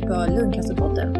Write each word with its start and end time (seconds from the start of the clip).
ni 0.00 0.06
på 0.06 0.26
Lungcancerpodden. 0.26 1.14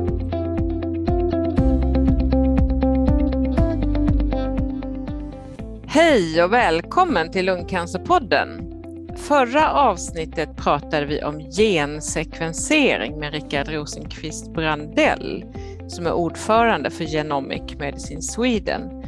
Hej 5.87 6.43
och 6.44 6.53
välkommen 6.53 7.30
till 7.30 7.47
Lungcancerpodden. 7.47 8.75
Förra 9.17 9.72
avsnittet 9.72 10.56
pratade 10.56 11.06
vi 11.06 11.22
om 11.22 11.40
gensekvensering 11.40 13.19
med 13.19 13.33
Rickard 13.33 13.69
Rosenqvist 13.69 14.53
Brandell 14.53 15.45
som 15.88 16.06
är 16.06 16.12
ordförande 16.12 16.91
för 16.91 17.05
Genomic 17.05 17.79
Medicine 17.79 18.23
Sweden. 18.23 19.05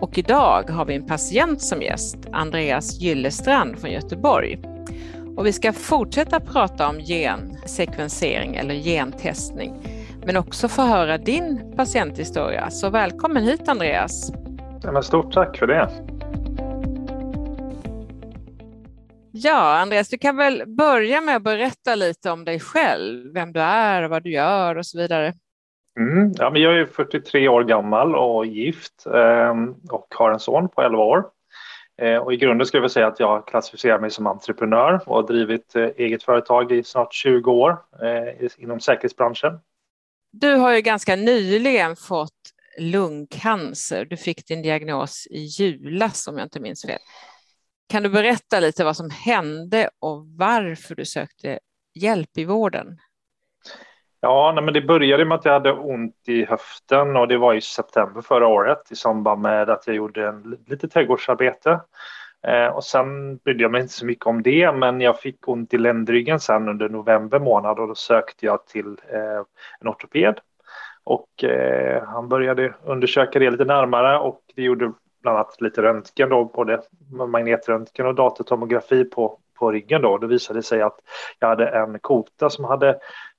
Och 0.00 0.18
idag 0.18 0.70
har 0.70 0.84
vi 0.84 0.94
en 0.94 1.06
patient 1.06 1.62
som 1.62 1.82
gäst, 1.82 2.18
Andreas 2.32 3.00
Gyllestrand 3.00 3.78
från 3.78 3.90
Göteborg. 3.90 4.58
Och 5.36 5.46
vi 5.46 5.52
ska 5.52 5.72
fortsätta 5.72 6.40
prata 6.40 6.88
om 6.88 7.00
gen 7.00 7.51
gensekvensering 7.62 8.56
eller 8.56 8.74
gentestning, 8.74 9.74
men 10.26 10.36
också 10.36 10.68
få 10.68 10.82
höra 10.82 11.18
din 11.18 11.72
patienthistoria. 11.76 12.70
Så 12.70 12.90
välkommen 12.90 13.42
hit 13.42 13.68
Andreas! 13.68 14.32
Ja, 14.82 15.02
stort 15.02 15.32
tack 15.32 15.58
för 15.58 15.66
det! 15.66 15.90
Ja, 19.32 19.78
Andreas, 19.78 20.08
du 20.08 20.18
kan 20.18 20.36
väl 20.36 20.62
börja 20.66 21.20
med 21.20 21.36
att 21.36 21.42
berätta 21.42 21.94
lite 21.94 22.30
om 22.30 22.44
dig 22.44 22.60
själv, 22.60 23.32
vem 23.34 23.52
du 23.52 23.60
är, 23.60 24.08
vad 24.08 24.22
du 24.22 24.30
gör 24.30 24.78
och 24.78 24.86
så 24.86 24.98
vidare. 24.98 25.32
Mm, 25.98 26.32
ja, 26.38 26.50
men 26.50 26.62
jag 26.62 26.80
är 26.80 26.86
43 26.86 27.48
år 27.48 27.64
gammal 27.64 28.14
och 28.14 28.46
gift 28.46 29.06
eh, 29.06 29.54
och 29.90 30.06
har 30.14 30.30
en 30.30 30.40
son 30.40 30.68
på 30.68 30.82
11 30.82 30.98
år. 30.98 31.24
Eh, 32.02 32.16
och 32.16 32.32
I 32.32 32.36
grunden 32.36 32.66
skulle 32.66 32.82
jag 32.82 32.90
säga 32.90 33.06
att 33.06 33.20
jag 33.20 33.46
klassificerar 33.46 34.00
mig 34.00 34.10
som 34.10 34.26
entreprenör 34.26 35.02
och 35.06 35.16
har 35.16 35.22
drivit 35.22 35.76
eh, 35.76 35.88
eget 35.96 36.22
företag 36.22 36.72
i 36.72 36.84
snart 36.84 37.14
20 37.14 37.50
år 37.50 37.78
eh, 38.02 38.48
inom 38.56 38.80
säkerhetsbranschen. 38.80 39.60
Du 40.32 40.54
har 40.54 40.74
ju 40.74 40.80
ganska 40.80 41.16
nyligen 41.16 41.96
fått 41.96 42.32
lungcancer. 42.78 44.04
Du 44.04 44.16
fick 44.16 44.46
din 44.46 44.62
diagnos 44.62 45.26
i 45.30 45.38
julas 45.38 46.28
om 46.28 46.38
jag 46.38 46.46
inte 46.46 46.60
minns 46.60 46.82
fel. 46.82 47.00
Kan 47.88 48.02
du 48.02 48.08
berätta 48.08 48.60
lite 48.60 48.84
vad 48.84 48.96
som 48.96 49.10
hände 49.10 49.90
och 50.00 50.26
varför 50.26 50.94
du 50.94 51.04
sökte 51.04 51.58
hjälp 51.94 52.38
i 52.38 52.44
vården? 52.44 52.98
Ja, 54.24 54.52
nej, 54.54 54.64
men 54.64 54.74
det 54.74 54.80
började 54.80 55.24
med 55.24 55.34
att 55.34 55.44
jag 55.44 55.52
hade 55.52 55.72
ont 55.72 56.28
i 56.28 56.44
höften 56.44 57.16
och 57.16 57.28
det 57.28 57.38
var 57.38 57.54
i 57.54 57.60
september 57.60 58.20
förra 58.20 58.46
året 58.46 58.92
i 58.92 58.96
samband 58.96 59.42
med 59.42 59.70
att 59.70 59.86
jag 59.86 59.96
gjorde 59.96 60.28
en, 60.28 60.58
lite 60.66 60.88
trädgårdsarbete. 60.88 61.80
Eh, 62.46 62.66
och 62.66 62.84
sen 62.84 63.36
brydde 63.36 63.62
jag 63.62 63.72
mig 63.72 63.80
inte 63.80 63.92
så 63.92 64.06
mycket 64.06 64.26
om 64.26 64.42
det, 64.42 64.72
men 64.72 65.00
jag 65.00 65.20
fick 65.20 65.48
ont 65.48 65.74
i 65.74 65.78
ländryggen 65.78 66.40
sen 66.40 66.68
under 66.68 66.88
november 66.88 67.38
månad 67.38 67.78
och 67.78 67.88
då 67.88 67.94
sökte 67.94 68.46
jag 68.46 68.66
till 68.66 68.96
eh, 69.08 69.42
en 69.80 69.88
ortoped. 69.88 70.40
Och 71.04 71.44
eh, 71.44 72.02
han 72.04 72.28
började 72.28 72.74
undersöka 72.84 73.38
det 73.38 73.50
lite 73.50 73.64
närmare 73.64 74.18
och 74.18 74.40
det 74.54 74.62
gjorde 74.62 74.92
bland 75.22 75.38
annat 75.38 75.60
lite 75.60 75.82
röntgen 75.82 76.28
då, 76.28 76.44
både 76.44 76.82
magnetröntgen 77.10 78.06
och 78.06 78.14
datortomografi 78.14 79.04
på, 79.04 79.38
på 79.54 79.72
ryggen 79.72 80.02
då. 80.02 80.18
Det 80.18 80.26
visade 80.26 80.62
sig 80.62 80.82
att 80.82 80.98
jag 81.38 81.48
hade 81.48 81.68
en 81.68 81.98
kota 81.98 82.50
som 82.50 82.64
hade 82.64 82.88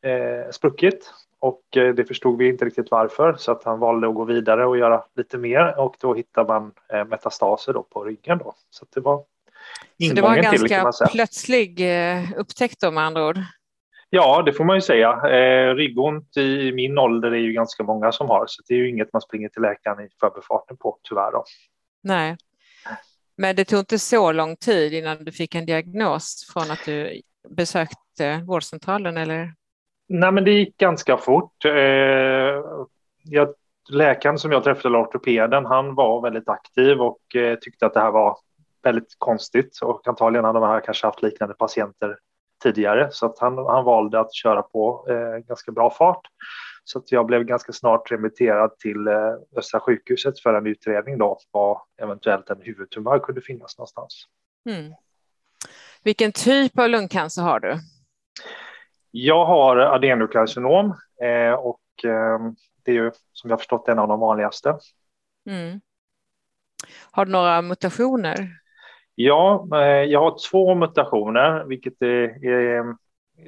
eh, 0.02 0.52
spruckit 0.52 1.14
och 1.40 1.78
eh, 1.78 1.94
det 1.94 2.06
förstod 2.06 2.38
vi 2.38 2.48
inte 2.50 2.66
riktigt 2.66 2.92
varför 2.92 3.36
så 3.38 3.52
att 3.52 3.64
han 3.64 3.80
valde 3.80 4.08
att 4.08 4.16
gå 4.16 4.24
vidare 4.24 4.66
och 4.66 4.78
göra 4.78 5.04
lite 5.16 5.38
mer 5.38 5.80
och 5.80 5.96
då 6.00 6.14
hittar 6.14 6.46
man 6.46 6.72
eh, 6.94 7.06
metastaser 7.06 7.74
då 7.74 7.84
på 7.84 8.04
ryggen 8.04 8.38
då. 8.38 8.54
Så 8.70 8.86
det 8.94 9.00
var 9.00 9.24
Så 10.08 10.14
det 10.16 10.22
var 10.22 10.36
en 10.36 10.44
ganska 10.44 10.92
till, 10.92 11.12
plötslig 11.12 11.80
eh, 11.80 12.24
upptäckt 12.38 12.82
då 12.82 12.92
med 12.92 13.04
andra 13.04 13.28
ord? 13.28 13.38
Ja, 14.10 14.42
det 14.46 14.54
får 14.54 14.64
man 14.64 14.78
ju 14.78 14.82
säga. 14.82 15.12
Eh, 15.12 15.76
ryggont 15.76 16.38
i 16.38 16.72
min 16.72 16.98
ålder 16.98 17.32
är 17.32 17.38
ju 17.40 17.52
ganska 17.52 17.84
många 17.84 18.12
som 18.12 18.30
har, 18.30 18.46
så 18.48 18.64
det 18.68 18.74
är 18.74 18.78
ju 18.78 18.90
inget 18.90 19.14
man 19.14 19.22
springer 19.22 19.50
till 19.50 19.62
läkaren 19.62 20.06
i 20.06 20.10
förbifarten 20.20 20.78
på, 20.78 20.98
tyvärr. 21.04 21.32
Då. 21.32 21.44
Nej. 22.02 22.38
Men 23.38 23.56
det 23.56 23.66
tog 23.66 23.80
inte 23.80 24.00
så 24.00 24.32
lång 24.32 24.56
tid 24.56 24.94
innan 24.94 25.24
du 25.24 25.32
fick 25.32 25.56
en 25.56 25.66
diagnos 25.66 26.52
från 26.54 26.72
att 26.72 26.86
du 26.86 27.22
besökte 27.50 28.44
vårdcentralen, 28.48 29.18
eller? 29.18 29.54
Nej, 30.08 30.32
men 30.32 30.44
det 30.44 30.52
gick 30.52 30.78
ganska 30.78 31.18
fort. 31.18 31.66
Eh, 31.66 32.62
jag, 33.24 33.54
läkaren 33.90 34.40
som 34.40 34.52
jag 34.52 34.64
träffade, 34.64 34.98
ortopeden, 34.98 35.66
han 35.66 35.96
var 35.96 36.22
väldigt 36.22 36.50
aktiv 36.50 37.02
och 37.02 37.36
eh, 37.36 37.56
tyckte 37.56 37.86
att 37.86 37.94
det 37.94 38.00
här 38.00 38.12
var 38.12 38.38
väldigt 38.84 39.16
konstigt 39.18 39.80
och 39.82 40.08
antagligen 40.08 40.46
hade 40.46 40.60
han 40.60 40.82
kanske 40.82 41.08
haft 41.08 41.24
liknande 41.24 41.56
patienter 41.56 42.18
tidigare 42.64 43.08
så 43.12 43.26
att 43.26 43.40
han, 43.40 43.58
han 43.58 43.86
valde 43.86 44.20
att 44.20 44.34
köra 44.34 44.62
på 44.62 45.08
eh, 45.10 45.38
ganska 45.48 45.72
bra 45.72 45.90
fart. 45.90 46.28
Så 46.84 47.00
att 47.00 47.12
jag 47.12 47.26
blev 47.26 47.44
ganska 47.44 47.74
snart 47.74 48.12
remitterad 48.12 48.78
till 48.78 49.08
eh, 49.08 49.34
Östra 49.58 49.80
sjukhuset 49.80 50.40
för 50.40 50.54
en 50.54 50.68
utredning 50.68 51.18
då 51.18 51.40
var 51.52 51.82
eventuellt 52.02 52.50
en 52.50 52.62
huvudtumör 52.62 53.20
kunde 53.20 53.42
finnas 53.42 53.78
någonstans. 53.78 54.28
Mm. 54.70 54.94
Vilken 56.04 56.32
typ 56.32 56.80
av 56.80 56.90
lungcancer 56.90 57.42
har 57.42 57.60
du? 57.60 57.78
Jag 59.12 59.46
har 59.46 59.78
adenokarcinom 59.78 60.86
eh, 61.22 61.54
och 61.54 61.82
eh, 62.06 62.40
det 62.84 62.92
är 62.92 62.96
ju 62.96 63.12
som 63.34 63.50
jag 63.50 63.60
förstått 63.60 63.88
en 63.88 64.00
av 64.00 64.08
de 64.08 64.20
vanligaste. 64.20 64.78
Mm. 65.50 65.82
Har 67.12 67.26
du 67.26 67.32
några 67.32 67.62
mutationer? 67.62 68.50
Ja, 69.16 69.68
jag 70.08 70.20
har 70.20 70.52
två 70.52 70.76
mutationer, 70.76 71.64
vilket 71.64 72.02
är, 72.02 72.46
är 72.46 72.96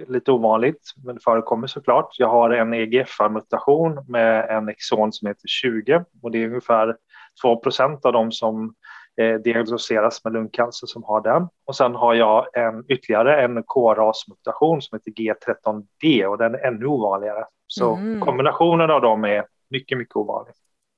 lite 0.08 0.32
ovanligt, 0.32 0.94
men 1.04 1.16
det 1.16 1.22
förekommer 1.22 1.68
såklart. 1.68 2.10
Jag 2.20 2.28
har 2.28 2.50
en 2.50 2.74
EGFR-mutation 2.74 4.06
med 4.08 4.50
en 4.50 4.70
exon 4.70 5.14
som 5.14 5.28
heter 5.28 5.48
20 5.48 6.06
och 6.22 6.32
det 6.32 6.44
är 6.44 6.48
ungefär 6.48 6.96
2% 7.44 8.06
av 8.06 8.14
de 8.14 8.32
som 8.32 8.74
eh, 9.22 9.36
diagnostiseras 9.36 10.24
med 10.24 10.34
lungcancer 10.34 10.88
som 10.88 11.04
har 11.04 11.22
den. 11.22 11.48
Och 11.66 11.76
sen 11.76 11.96
har 11.96 12.14
jag 12.14 12.58
en, 12.58 12.84
ytterligare 12.88 13.44
en 13.44 13.64
KRAS-mutation 13.64 14.82
som 14.82 15.00
heter 15.00 15.12
G13D 15.12 16.26
och 16.26 16.38
den 16.38 16.56
är 16.56 16.60
ännu 16.60 16.86
ovanligare. 16.86 17.46
Så 17.68 17.96
mm. 17.96 18.22
kombinationen 18.22 18.92
av 18.92 19.02
dem 19.02 19.24
är 19.24 19.46
mycket, 19.70 19.98
mycket 19.98 20.16
ovanlig. 20.16 20.54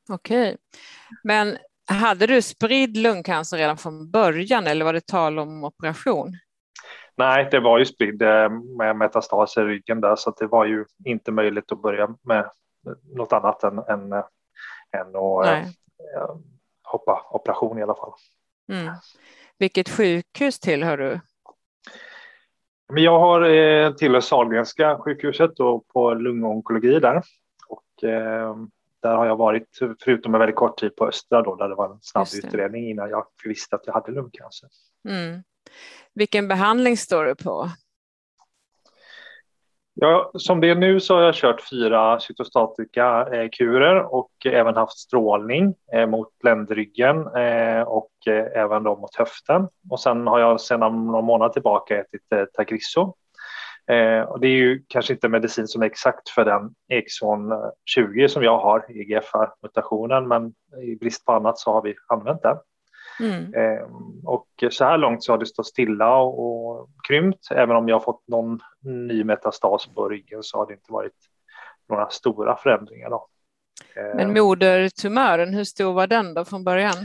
Okej, 0.09 0.47
okay. 0.47 0.57
men 1.23 1.57
hade 1.87 2.27
du 2.27 2.41
spridd 2.41 2.97
lungcancer 2.97 3.57
redan 3.57 3.77
från 3.77 4.11
början 4.11 4.67
eller 4.67 4.85
var 4.85 4.93
det 4.93 5.07
tal 5.07 5.39
om 5.39 5.63
operation? 5.63 6.37
Nej, 7.17 7.47
det 7.51 7.59
var 7.59 7.77
ju 7.77 7.85
spridd 7.85 8.21
eh, 8.21 8.49
med 8.49 8.95
metastaser 8.95 9.61
i 9.61 9.65
ryggen 9.65 10.01
där 10.01 10.15
så 10.15 10.31
det 10.31 10.47
var 10.47 10.65
ju 10.65 10.85
inte 11.05 11.31
möjligt 11.31 11.71
att 11.71 11.81
börja 11.81 12.15
med 12.21 12.49
något 13.15 13.33
annat 13.33 13.63
än, 13.63 13.77
än, 13.77 14.13
än 14.91 15.15
att 15.15 15.45
Nej. 15.45 15.61
Eh, 16.15 16.35
hoppa 16.83 17.27
operation 17.31 17.79
i 17.79 17.83
alla 17.83 17.95
fall. 17.95 18.13
Mm. 18.71 18.93
Vilket 19.57 19.89
sjukhus 19.89 20.59
tillhör 20.59 20.97
du? 20.97 21.19
Men 22.93 23.03
jag 23.03 23.19
har 23.19 23.41
eh, 23.41 24.19
Sahlgrenska 24.19 24.97
sjukhuset 24.97 25.59
och 25.59 25.87
på 25.87 26.13
lungonkologi 26.13 26.99
där. 26.99 27.21
Och, 27.67 28.03
eh, 28.03 28.55
där 29.01 29.15
har 29.15 29.25
jag 29.25 29.35
varit, 29.35 29.79
förutom 30.03 30.33
en 30.33 30.39
väldigt 30.39 30.55
kort 30.55 30.79
tid 30.79 30.95
på 30.95 31.07
Östra 31.07 31.41
då, 31.41 31.55
där 31.55 31.69
det 31.69 31.75
var 31.75 31.89
en 31.89 31.99
snabb 32.01 32.27
utredning 32.43 32.89
innan 32.89 33.09
jag 33.09 33.25
visste 33.43 33.75
att 33.75 33.87
jag 33.87 33.93
hade 33.93 34.11
lungcancer. 34.11 34.69
Mm. 35.09 35.43
Vilken 36.13 36.47
behandling 36.47 36.97
står 36.97 37.25
du 37.25 37.35
på? 37.35 37.69
Ja, 39.93 40.31
som 40.33 40.61
det 40.61 40.69
är 40.69 40.75
nu 40.75 40.99
så 40.99 41.15
har 41.15 41.21
jag 41.21 41.35
kört 41.35 41.61
fyra 41.69 42.19
cytostatika 42.19 43.27
eh, 43.33 43.49
kurer 43.49 44.13
och 44.13 44.31
även 44.45 44.75
haft 44.75 44.97
strålning 44.97 45.75
eh, 45.93 46.07
mot 46.07 46.29
ländryggen 46.43 47.17
eh, 47.35 47.81
och 47.81 48.11
eh, 48.27 48.61
även 48.63 48.83
då 48.83 48.95
mot 48.95 49.15
höften. 49.15 49.67
Och 49.89 49.99
sen 49.99 50.27
har 50.27 50.39
jag 50.39 50.61
sedan 50.61 51.05
några 51.05 51.21
månader 51.21 51.53
tillbaka 51.53 51.99
ätit 51.99 52.31
eh, 52.31 52.45
Tagrisso 52.53 53.13
Eh, 53.91 54.21
och 54.21 54.39
det 54.39 54.47
är 54.47 54.57
ju 54.57 54.83
kanske 54.87 55.13
inte 55.13 55.29
medicin 55.29 55.67
som 55.67 55.81
är 55.81 55.85
exakt 55.85 56.29
för 56.29 56.45
den 56.45 56.73
exon 56.89 57.53
20 57.85 58.23
eh, 58.23 58.27
som 58.27 58.43
jag 58.43 58.59
har, 58.59 58.85
EGFR-mutationen, 58.89 60.27
men 60.27 60.53
i 60.83 60.95
brist 60.95 61.25
på 61.25 61.31
annat 61.31 61.59
så 61.59 61.71
har 61.71 61.81
vi 61.81 61.95
använt 62.07 62.41
den. 62.41 62.57
Mm. 63.19 63.53
Eh, 63.53 63.87
och 64.23 64.47
så 64.71 64.85
här 64.85 64.97
långt 64.97 65.23
så 65.23 65.33
har 65.33 65.37
det 65.37 65.45
stått 65.45 65.67
stilla 65.67 66.17
och, 66.17 66.79
och 66.79 66.89
krympt. 67.07 67.51
Även 67.51 67.75
om 67.75 67.89
jag 67.89 68.03
fått 68.03 68.27
någon 68.27 68.59
ny 68.81 69.23
metastas 69.23 69.87
på 69.95 70.09
ryggen 70.09 70.43
så 70.43 70.57
har 70.57 70.67
det 70.67 70.73
inte 70.73 70.91
varit 70.91 71.13
några 71.89 72.09
stora 72.09 72.55
förändringar. 72.55 73.09
Då. 73.09 73.27
Men 74.15 74.33
modertumören, 74.33 75.53
hur 75.53 75.63
stor 75.63 75.93
var 75.93 76.07
den 76.07 76.33
då 76.33 76.45
från 76.45 76.63
början? 76.63 76.95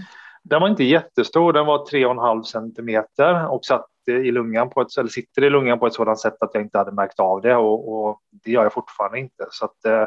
Den 0.43 0.61
var 0.61 0.69
inte 0.69 0.85
jättestor, 0.85 1.53
den 1.53 1.67
var 1.67 1.79
3,5 1.79 2.43
centimeter 2.43 3.49
och 3.49 3.65
satt 3.65 3.87
i 4.09 4.31
lungan 4.31 4.71
på 4.71 4.81
ett, 4.81 4.99
eller 4.99 5.09
sitter 5.09 5.45
i 5.45 5.51
lungan 5.51 5.79
på 5.79 5.87
ett 5.87 5.95
sådant 5.95 6.21
sätt 6.21 6.37
att 6.41 6.51
jag 6.55 6.63
inte 6.63 6.79
hade 6.79 6.93
märkt 6.93 7.21
av 7.21 7.41
det 7.41 7.57
och, 7.57 7.93
och 7.93 8.21
det 8.45 8.51
gör 8.51 8.63
jag 8.63 8.73
fortfarande 8.73 9.19
inte. 9.19 9.47
Så 9.51 9.65
att, 9.65 9.85
eh, 9.85 10.07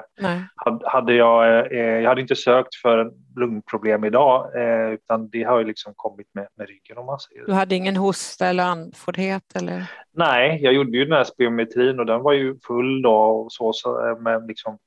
hade 0.83 1.13
jag, 1.13 1.71
eh, 1.71 1.79
jag 1.79 2.09
hade 2.09 2.21
inte 2.21 2.35
sökt 2.35 2.75
för 2.75 3.11
lungproblem 3.35 4.03
idag 4.03 4.55
eh, 4.55 4.89
utan 4.89 5.29
det 5.29 5.43
har 5.43 5.59
ju 5.59 5.65
liksom 5.65 5.93
kommit 5.95 6.27
med, 6.33 6.47
med 6.55 6.67
ryggen 6.67 6.97
om 6.97 7.05
man 7.05 7.19
säger. 7.19 7.45
Du 7.45 7.53
hade 7.53 7.75
ingen 7.75 7.95
hosta 7.95 8.47
eller 8.47 8.63
andfåddhet? 8.63 9.55
Eller? 9.55 9.91
Nej, 10.13 10.59
jag 10.63 10.73
gjorde 10.73 10.97
ju 10.97 11.05
den 11.05 11.17
här 11.17 11.23
spirometrin 11.23 11.99
och 11.99 12.05
den 12.05 12.21
var 12.21 12.33
ju 12.33 12.59
full 12.67 13.01
då 13.01 13.15
och 13.15 13.51
så, 13.51 13.73
så 13.73 14.07
eh, 14.07 14.19
med 14.19 14.47
liksom 14.47 14.77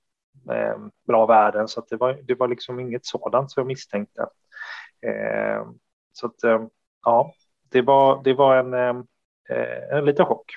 med 0.45 0.91
bra 1.07 1.27
värden 1.27 1.69
så 1.69 1.83
det 1.91 1.97
var 1.97 2.19
det 2.23 2.35
var 2.35 2.49
liksom 2.49 2.81
inget 2.81 3.07
sådant 3.07 3.51
som 3.51 3.61
jag 3.61 3.67
misstänkte. 3.67 4.23
Eh, 5.07 5.67
så 6.13 6.27
att 6.27 6.69
ja, 7.05 7.33
det 7.71 7.83
var, 7.83 8.23
det 8.25 8.35
var 8.35 8.57
en, 8.57 8.75
eh, 8.75 9.99
en 9.99 10.05
liten 10.05 10.27
chock. 10.27 10.53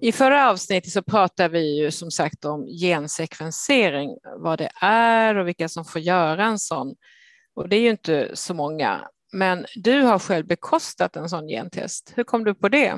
I 0.00 0.12
förra 0.12 0.50
avsnittet 0.50 0.92
så 0.92 1.02
pratade 1.02 1.48
vi 1.48 1.82
ju 1.82 1.90
som 1.90 2.10
sagt 2.10 2.44
om 2.44 2.66
gensekvensering, 2.66 4.16
vad 4.36 4.58
det 4.58 4.70
är 4.80 5.36
och 5.36 5.48
vilka 5.48 5.68
som 5.68 5.84
får 5.84 6.00
göra 6.00 6.44
en 6.44 6.58
sån. 6.58 6.94
Och 7.54 7.68
det 7.68 7.76
är 7.76 7.80
ju 7.80 7.90
inte 7.90 8.30
så 8.36 8.54
många. 8.54 9.08
Men 9.32 9.66
du 9.76 10.02
har 10.02 10.18
själv 10.18 10.46
bekostat 10.46 11.16
en 11.16 11.28
sån 11.28 11.48
gentest. 11.48 12.12
Hur 12.16 12.24
kom 12.24 12.44
du 12.44 12.54
på 12.54 12.68
det? 12.68 12.92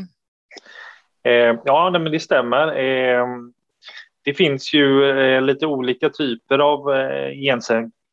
Eh, 1.24 1.60
ja, 1.64 1.90
men 1.90 2.12
det 2.12 2.20
stämmer. 2.20 2.76
Eh, 2.76 3.26
det 4.24 4.34
finns 4.34 4.74
ju 4.74 5.10
eh, 5.10 5.42
lite 5.42 5.66
olika 5.66 6.10
typer 6.10 6.58
av 6.58 6.94
eh, 6.94 7.30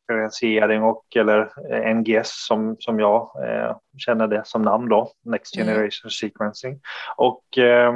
gensekvensering 0.08 0.82
och 0.82 1.16
eller 1.16 1.52
eh, 1.70 1.96
NGS 1.96 2.46
som, 2.46 2.76
som 2.78 3.00
jag 3.00 3.30
eh, 3.44 3.76
känner 3.98 4.28
det 4.28 4.42
som 4.44 4.62
namn 4.62 4.88
då, 4.88 5.10
Next 5.24 5.56
mm. 5.56 5.66
Generation 5.66 6.04
mm. 6.04 6.10
Sequencing. 6.10 6.80
Och 7.16 7.58
eh, 7.58 7.92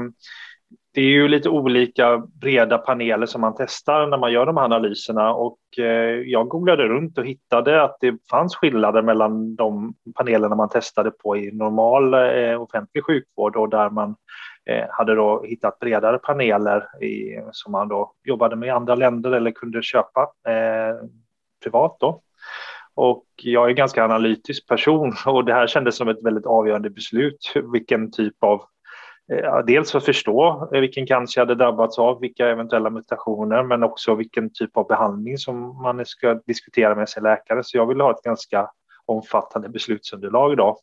det 0.95 1.01
är 1.01 1.07
ju 1.11 1.29
lite 1.29 1.49
olika 1.49 2.19
breda 2.19 2.79
paneler 2.79 3.27
som 3.27 3.41
man 3.41 3.55
testar 3.59 4.07
när 4.07 4.19
man 4.19 4.33
gör 4.33 4.47
de 4.47 4.57
här 4.57 4.65
analyserna 4.65 5.35
och 5.35 5.59
eh, 5.79 6.21
jag 6.27 6.49
googlade 6.49 6.89
runt 6.89 7.19
och 7.19 7.27
hittade 7.27 7.83
att 7.83 7.97
det 8.01 8.17
fanns 8.31 8.57
skillnader 8.57 9.03
mellan 9.03 9.57
de 9.57 9.95
panelerna 10.15 10.55
man 10.55 10.69
testade 10.69 11.11
på 11.11 11.37
i 11.37 11.53
normal 11.53 12.15
eh, 12.15 12.63
offentlig 12.63 13.05
sjukvård 13.05 13.57
och 13.57 13.69
där 13.69 13.91
man 13.91 14.17
eh, 14.71 14.87
hade 14.91 15.15
då 15.15 15.43
hittat 15.45 15.79
bredare 15.79 16.19
paneler 16.19 17.05
i, 17.05 17.41
som 17.53 17.73
man 17.73 17.89
då 17.89 18.13
jobbade 18.25 18.57
med 18.57 18.67
i 18.67 18.71
andra 18.71 18.95
länder 18.95 19.33
eller 19.33 19.51
kunde 19.51 19.83
köpa 19.83 20.29
privat 21.63 21.97
då. 22.01 22.23
Och 22.95 23.25
jag 23.43 23.65
är 23.65 23.69
en 23.69 23.75
ganska 23.75 24.05
analytisk 24.05 24.67
person 24.69 25.15
och 25.27 25.45
det 25.45 25.55
här 25.55 25.67
kändes 25.67 25.97
som 25.97 26.09
ett 26.09 26.23
väldigt 26.23 26.47
avgörande 26.47 26.91
beslut, 26.91 27.53
vilken 27.73 28.11
typ 28.11 28.35
av 28.41 28.63
eh, 29.33 29.59
dels 29.67 29.95
att 29.95 30.05
förstå 30.05 30.69
eh, 30.75 30.81
vilken 30.81 31.07
cancer 31.07 31.41
jag 31.41 31.47
hade 31.47 31.65
drabbats 31.65 31.99
av, 31.99 32.21
vilka 32.21 32.49
eventuella 32.49 32.91
mutationer, 32.91 33.63
men 33.63 33.83
också 33.83 34.15
vilken 34.15 34.51
typ 34.53 34.77
av 34.77 34.87
behandling 34.87 35.39
som 35.39 35.83
man 35.83 36.07
ska 36.07 36.35
diskutera 36.47 36.95
med 36.95 37.09
sin 37.09 37.23
läkare. 37.23 37.65
Så 37.65 37.77
jag 37.77 37.87
ville 37.87 38.03
ha 38.03 38.11
ett 38.11 38.23
ganska 38.23 38.71
omfattande 39.07 39.69
beslutsunderlag 39.69 40.53
idag. 40.53 40.77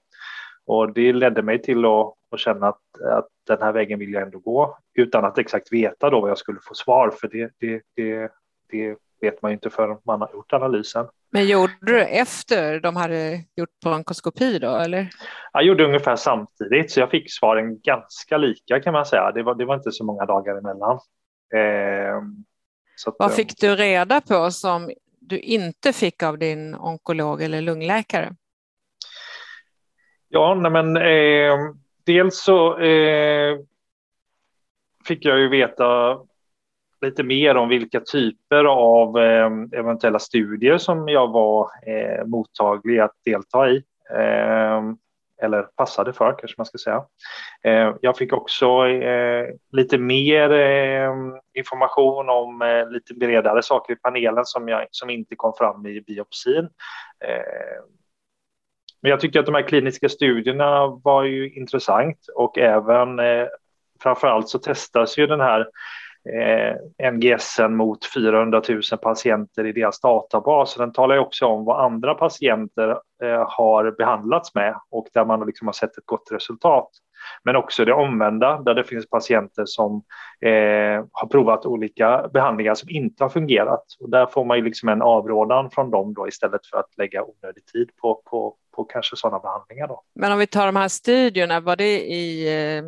Och 0.65 0.93
det 0.93 1.13
ledde 1.13 1.41
mig 1.41 1.61
till 1.61 1.85
att, 1.85 2.13
att 2.31 2.39
känna 2.39 2.67
att, 2.67 2.81
att 3.11 3.27
den 3.47 3.61
här 3.61 3.71
vägen 3.71 3.99
vill 3.99 4.13
jag 4.13 4.23
ändå 4.23 4.39
gå 4.39 4.77
utan 4.93 5.25
att 5.25 5.37
exakt 5.37 5.73
veta 5.73 6.09
då 6.09 6.21
vad 6.21 6.29
jag 6.29 6.37
skulle 6.37 6.59
få 6.63 6.73
svar, 6.73 7.13
för 7.21 7.27
det, 7.27 7.51
det, 7.59 7.81
det, 7.95 8.31
det 8.69 8.97
vet 9.21 9.41
man 9.41 9.51
ju 9.51 9.53
inte 9.53 9.69
förrän 9.69 9.97
man 10.03 10.21
har 10.21 10.29
gjort 10.33 10.53
analysen. 10.53 11.07
Men 11.29 11.47
gjorde 11.47 11.73
du 11.81 12.01
efter 12.01 12.79
de 12.79 12.95
hade 12.95 13.43
gjort 13.55 13.79
bronkoskopi 13.83 14.59
då 14.59 14.75
eller? 14.75 15.09
Jag 15.53 15.63
gjorde 15.63 15.85
ungefär 15.85 16.15
samtidigt 16.15 16.91
så 16.91 16.99
jag 16.99 17.11
fick 17.11 17.33
svaren 17.33 17.79
ganska 17.79 18.37
lika 18.37 18.79
kan 18.79 18.93
man 18.93 19.05
säga. 19.05 19.31
Det 19.31 19.43
var, 19.43 19.55
det 19.55 19.65
var 19.65 19.75
inte 19.75 19.91
så 19.91 20.03
många 20.03 20.25
dagar 20.25 20.57
emellan. 20.57 20.99
Eh, 21.55 22.15
att, 23.07 23.15
Vad 23.19 23.33
fick 23.33 23.57
du 23.57 23.75
reda 23.75 24.21
på 24.21 24.51
som 24.51 24.91
du 25.19 25.39
inte 25.39 25.93
fick 25.93 26.23
av 26.23 26.37
din 26.37 26.75
onkolog 26.75 27.41
eller 27.41 27.61
lungläkare? 27.61 28.35
Ja, 30.29 30.55
nej 30.55 30.71
men 30.71 30.97
eh, 30.97 31.73
dels 32.05 32.43
så 32.43 32.79
eh, 32.79 33.57
fick 35.07 35.25
jag 35.25 35.39
ju 35.39 35.49
veta 35.49 36.19
lite 37.01 37.23
mer 37.23 37.57
om 37.57 37.69
vilka 37.69 37.99
typer 37.99 38.65
av 38.65 39.17
eh, 39.17 39.51
eventuella 39.79 40.19
studier 40.19 40.77
som 40.77 41.09
jag 41.09 41.31
var 41.31 41.69
eh, 41.87 42.25
mottaglig 42.25 42.99
att 42.99 43.15
delta 43.25 43.69
i. 43.69 43.83
Eh, 44.11 44.81
eller 45.41 45.61
passade 45.61 46.13
för 46.13 46.35
kanske 46.39 46.55
man 46.57 46.65
ska 46.65 46.77
säga. 46.77 47.03
Jag 48.01 48.17
fick 48.17 48.33
också 48.33 48.85
lite 49.71 49.97
mer 49.97 50.49
information 51.53 52.29
om 52.29 52.85
lite 52.89 53.13
bredare 53.13 53.63
saker 53.63 53.93
i 53.93 53.95
panelen 53.95 54.45
som, 54.45 54.67
jag, 54.67 54.87
som 54.91 55.09
inte 55.09 55.35
kom 55.35 55.53
fram 55.57 55.85
i 55.85 56.01
biopsin. 56.01 56.69
Men 59.01 59.09
jag 59.09 59.19
tycker 59.19 59.39
att 59.39 59.45
de 59.45 59.55
här 59.55 59.67
kliniska 59.67 60.09
studierna 60.09 60.87
var 60.87 61.23
ju 61.23 61.53
intressant 61.53 62.19
och 62.35 62.57
även 62.57 63.19
framför 64.03 64.27
allt 64.27 64.49
så 64.49 64.59
testas 64.59 65.17
ju 65.17 65.27
den 65.27 65.41
här 65.41 65.67
eh, 66.33 67.11
NGSen 67.11 67.75
mot 67.75 68.05
400 68.13 68.61
000 68.69 68.81
patienter 69.01 69.65
i 69.65 69.71
deras 69.71 70.01
databas. 70.01 70.75
Den 70.75 70.93
talar 70.93 71.17
också 71.17 71.45
om 71.45 71.65
vad 71.65 71.85
andra 71.85 72.13
patienter 72.13 72.89
eh, 73.23 73.49
har 73.49 73.91
behandlats 73.91 74.55
med 74.55 74.75
och 74.89 75.07
där 75.13 75.25
man 75.25 75.45
liksom 75.45 75.67
har 75.67 75.73
sett 75.73 75.97
ett 75.97 76.05
gott 76.05 76.31
resultat. 76.31 76.89
Men 77.43 77.55
också 77.55 77.85
det 77.85 77.93
omvända, 77.93 78.61
där 78.61 78.73
det 78.73 78.83
finns 78.83 79.09
patienter 79.09 79.63
som 79.65 80.03
eh, 80.41 81.05
har 81.11 81.27
provat 81.31 81.65
olika 81.65 82.29
behandlingar 82.33 82.73
som 82.75 82.89
inte 82.89 83.23
har 83.23 83.29
fungerat. 83.29 83.83
Och 83.99 84.09
där 84.09 84.25
får 84.25 84.45
man 84.45 84.57
ju 84.57 84.63
liksom 84.63 84.89
en 84.89 85.01
avrådan 85.01 85.71
från 85.71 85.91
dem 85.91 86.13
då, 86.13 86.27
istället 86.27 86.67
för 86.67 86.77
att 86.77 86.97
lägga 86.97 87.23
onödig 87.23 87.65
tid 87.65 87.89
på, 88.01 88.21
på, 88.25 88.55
på 88.75 88.83
kanske 88.83 89.15
sådana 89.15 89.39
behandlingar. 89.39 89.87
Då. 89.87 90.01
Men 90.15 90.31
om 90.31 90.39
vi 90.39 90.47
tar 90.47 90.65
de 90.65 90.75
här 90.75 90.87
studierna, 90.87 91.59
var 91.59 91.75
det 91.75 92.01
i 92.01 92.47
eh, 92.77 92.83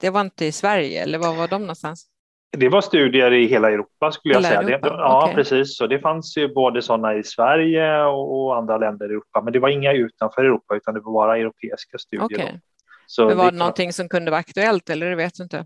det 0.00 0.10
var 0.10 0.20
inte 0.20 0.44
i 0.44 0.52
Sverige 0.52 1.02
eller 1.02 1.18
var 1.18 1.34
var 1.34 1.48
de 1.48 1.60
någonstans? 1.60 2.06
Det 2.52 2.68
var 2.68 2.80
studier 2.80 3.32
i 3.32 3.46
hela 3.46 3.70
Europa 3.70 4.12
skulle 4.12 4.34
jag 4.34 4.42
hela 4.42 4.62
säga. 4.62 4.78
Det, 4.78 4.88
ja, 4.88 5.22
okay. 5.24 5.34
precis. 5.34 5.76
Så 5.76 5.86
det 5.86 5.98
fanns 5.98 6.36
ju 6.36 6.54
både 6.54 6.82
sådana 6.82 7.14
i 7.14 7.24
Sverige 7.24 8.02
och, 8.02 8.56
andra 8.56 8.78
länder 8.78 9.06
i 9.06 9.12
Europa, 9.12 9.42
men 9.42 9.52
det 9.52 9.58
var 9.58 9.68
inga 9.68 9.92
utanför 9.92 10.44
Europa 10.44 10.76
utan 10.76 10.94
det 10.94 11.00
var 11.00 11.12
bara 11.12 11.38
europeiska 11.38 11.98
studier. 11.98 12.24
Okay. 12.24 12.52
Så 13.06 13.26
men 13.26 13.36
var 13.36 13.44
det, 13.44 13.50
det 13.50 13.56
någonting 13.56 13.92
som 13.92 14.08
kunde 14.08 14.30
vara 14.30 14.38
aktuellt 14.40 14.90
eller 14.90 15.10
det 15.10 15.16
vet 15.16 15.34
du 15.34 15.42
inte? 15.42 15.56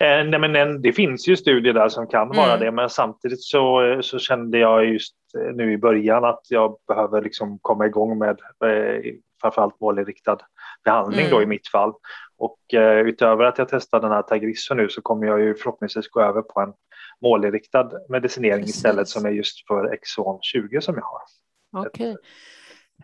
Eh, 0.00 0.24
nej, 0.24 0.40
men 0.40 0.56
en, 0.56 0.82
det 0.82 0.92
finns 0.92 1.28
ju 1.28 1.36
studier 1.36 1.72
där 1.72 1.88
som 1.88 2.06
kan 2.06 2.22
mm. 2.22 2.36
vara 2.36 2.56
det, 2.56 2.70
men 2.70 2.90
samtidigt 2.90 3.42
så, 3.42 3.98
så 4.02 4.18
kände 4.18 4.58
jag 4.58 4.84
just 4.84 5.14
eh, 5.14 5.19
nu 5.34 5.72
i 5.72 5.78
början 5.78 6.24
att 6.24 6.40
jag 6.48 6.76
behöver 6.88 7.22
liksom 7.22 7.58
komma 7.62 7.86
igång 7.86 8.18
med 8.18 8.40
eh, 8.64 9.14
framförallt 9.40 9.80
målinriktad 9.80 10.38
behandling 10.84 11.26
mm. 11.26 11.30
då 11.30 11.42
i 11.42 11.46
mitt 11.46 11.68
fall. 11.68 11.92
Och 12.38 12.74
eh, 12.74 13.00
utöver 13.00 13.44
att 13.44 13.58
jag 13.58 13.68
testar 13.68 14.00
den 14.00 14.10
här 14.10 14.22
Tagrisso 14.22 14.74
nu 14.74 14.88
så 14.88 15.02
kommer 15.02 15.26
jag 15.26 15.40
ju 15.40 15.54
förhoppningsvis 15.54 16.08
gå 16.08 16.20
över 16.22 16.42
på 16.42 16.60
en 16.60 16.72
målinriktad 17.22 17.90
medicinering 18.08 18.60
Precis. 18.60 18.76
istället 18.76 19.08
som 19.08 19.26
är 19.26 19.30
just 19.30 19.66
för 19.66 19.92
Exon 19.92 20.38
20 20.42 20.80
som 20.80 20.94
jag 20.94 21.04
har. 21.04 21.22
Okej. 21.86 22.16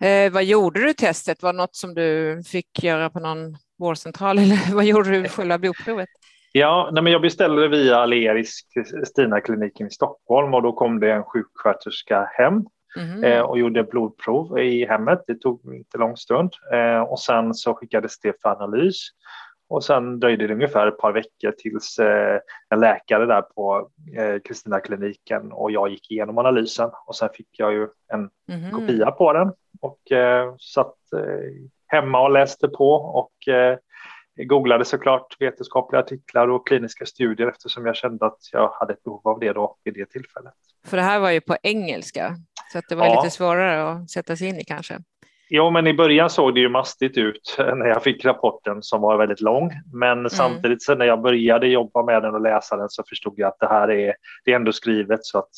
Eh, 0.00 0.32
vad 0.32 0.44
gjorde 0.44 0.80
du 0.80 0.92
testet? 0.92 1.42
Var 1.42 1.52
det 1.52 1.56
något 1.56 1.76
som 1.76 1.94
du 1.94 2.42
fick 2.46 2.82
göra 2.82 3.10
på 3.10 3.20
någon 3.20 3.56
vårdcentral 3.78 4.38
eller 4.42 4.74
vad 4.74 4.84
gjorde 4.84 5.10
du 5.10 5.28
själva 5.28 5.58
blodprovet? 5.58 6.08
Ja, 6.58 6.90
nej 6.92 7.02
men 7.02 7.12
jag 7.12 7.22
beställde 7.22 7.68
via 7.68 7.96
Aleris 7.96 8.60
Stina-kliniken 9.04 9.86
i 9.86 9.90
Stockholm 9.90 10.54
och 10.54 10.62
då 10.62 10.72
kom 10.72 11.00
det 11.00 11.12
en 11.12 11.24
sjuksköterska 11.24 12.30
hem 12.32 12.64
mm. 12.98 13.24
eh, 13.24 13.40
och 13.40 13.58
gjorde 13.58 13.82
blodprov 13.82 14.58
i 14.58 14.86
hemmet. 14.86 15.24
Det 15.26 15.34
tog 15.34 15.74
inte 15.74 15.98
lång 15.98 16.16
stund 16.16 16.52
eh, 16.72 17.00
och 17.00 17.20
sen 17.20 17.54
så 17.54 17.74
skickades 17.74 18.20
det 18.20 18.42
för 18.42 18.48
analys. 18.48 19.08
Och 19.68 19.84
sen 19.84 20.20
dröjde 20.20 20.46
det 20.46 20.54
ungefär 20.54 20.86
ett 20.86 20.98
par 20.98 21.12
veckor 21.12 21.52
tills 21.58 21.98
eh, 21.98 22.40
en 22.68 22.80
läkare 22.80 23.26
där 23.26 23.42
på 23.42 23.90
eh, 24.16 24.40
Kristina-kliniken 24.44 25.52
och 25.52 25.70
jag 25.70 25.88
gick 25.88 26.10
igenom 26.10 26.38
analysen 26.38 26.90
och 27.06 27.16
sen 27.16 27.28
fick 27.34 27.48
jag 27.58 27.72
ju 27.72 27.88
en 28.12 28.30
mm. 28.52 28.70
kopia 28.70 29.10
på 29.10 29.32
den 29.32 29.52
och 29.80 30.12
eh, 30.12 30.54
satt 30.58 30.96
eh, 31.16 31.68
hemma 31.86 32.22
och 32.22 32.30
läste 32.30 32.68
på 32.68 32.90
och 32.92 33.32
googlade 34.36 34.84
såklart 34.84 35.36
vetenskapliga 35.40 36.00
artiklar 36.00 36.48
och 36.48 36.66
kliniska 36.66 37.06
studier 37.06 37.48
eftersom 37.48 37.86
jag 37.86 37.96
kände 37.96 38.26
att 38.26 38.38
jag 38.52 38.68
hade 38.68 38.92
ett 38.92 39.02
behov 39.02 39.28
av 39.28 39.40
det 39.40 39.52
då 39.52 39.76
vid 39.84 39.94
det 39.94 40.10
tillfället. 40.10 40.54
För 40.86 40.96
det 40.96 41.02
här 41.02 41.20
var 41.20 41.30
ju 41.30 41.40
på 41.40 41.56
engelska, 41.62 42.36
så 42.72 42.78
att 42.78 42.84
det 42.88 42.94
var 42.94 43.06
ja. 43.06 43.22
lite 43.22 43.34
svårare 43.34 43.90
att 43.90 44.10
sätta 44.10 44.36
sig 44.36 44.48
in 44.48 44.56
i 44.56 44.64
kanske. 44.64 44.98
Jo, 45.48 45.70
men 45.70 45.86
i 45.86 45.94
början 45.94 46.30
såg 46.30 46.54
det 46.54 46.60
ju 46.60 46.68
mastigt 46.68 47.18
ut 47.18 47.56
när 47.58 47.86
jag 47.86 48.02
fick 48.02 48.24
rapporten 48.24 48.82
som 48.82 49.00
var 49.00 49.16
väldigt 49.16 49.40
lång. 49.40 49.70
Men 49.92 50.18
mm. 50.18 50.30
samtidigt 50.30 50.82
så 50.82 50.94
när 50.94 51.06
jag 51.06 51.22
började 51.22 51.66
jobba 51.66 52.02
med 52.02 52.22
den 52.22 52.34
och 52.34 52.40
läsa 52.40 52.76
den 52.76 52.88
så 52.88 53.02
förstod 53.08 53.34
jag 53.36 53.48
att 53.48 53.58
det 53.60 53.68
här 53.68 53.90
är, 53.90 54.14
det 54.44 54.52
är 54.52 54.56
ändå 54.56 54.72
skrivet 54.72 55.24
så 55.24 55.38
att 55.38 55.50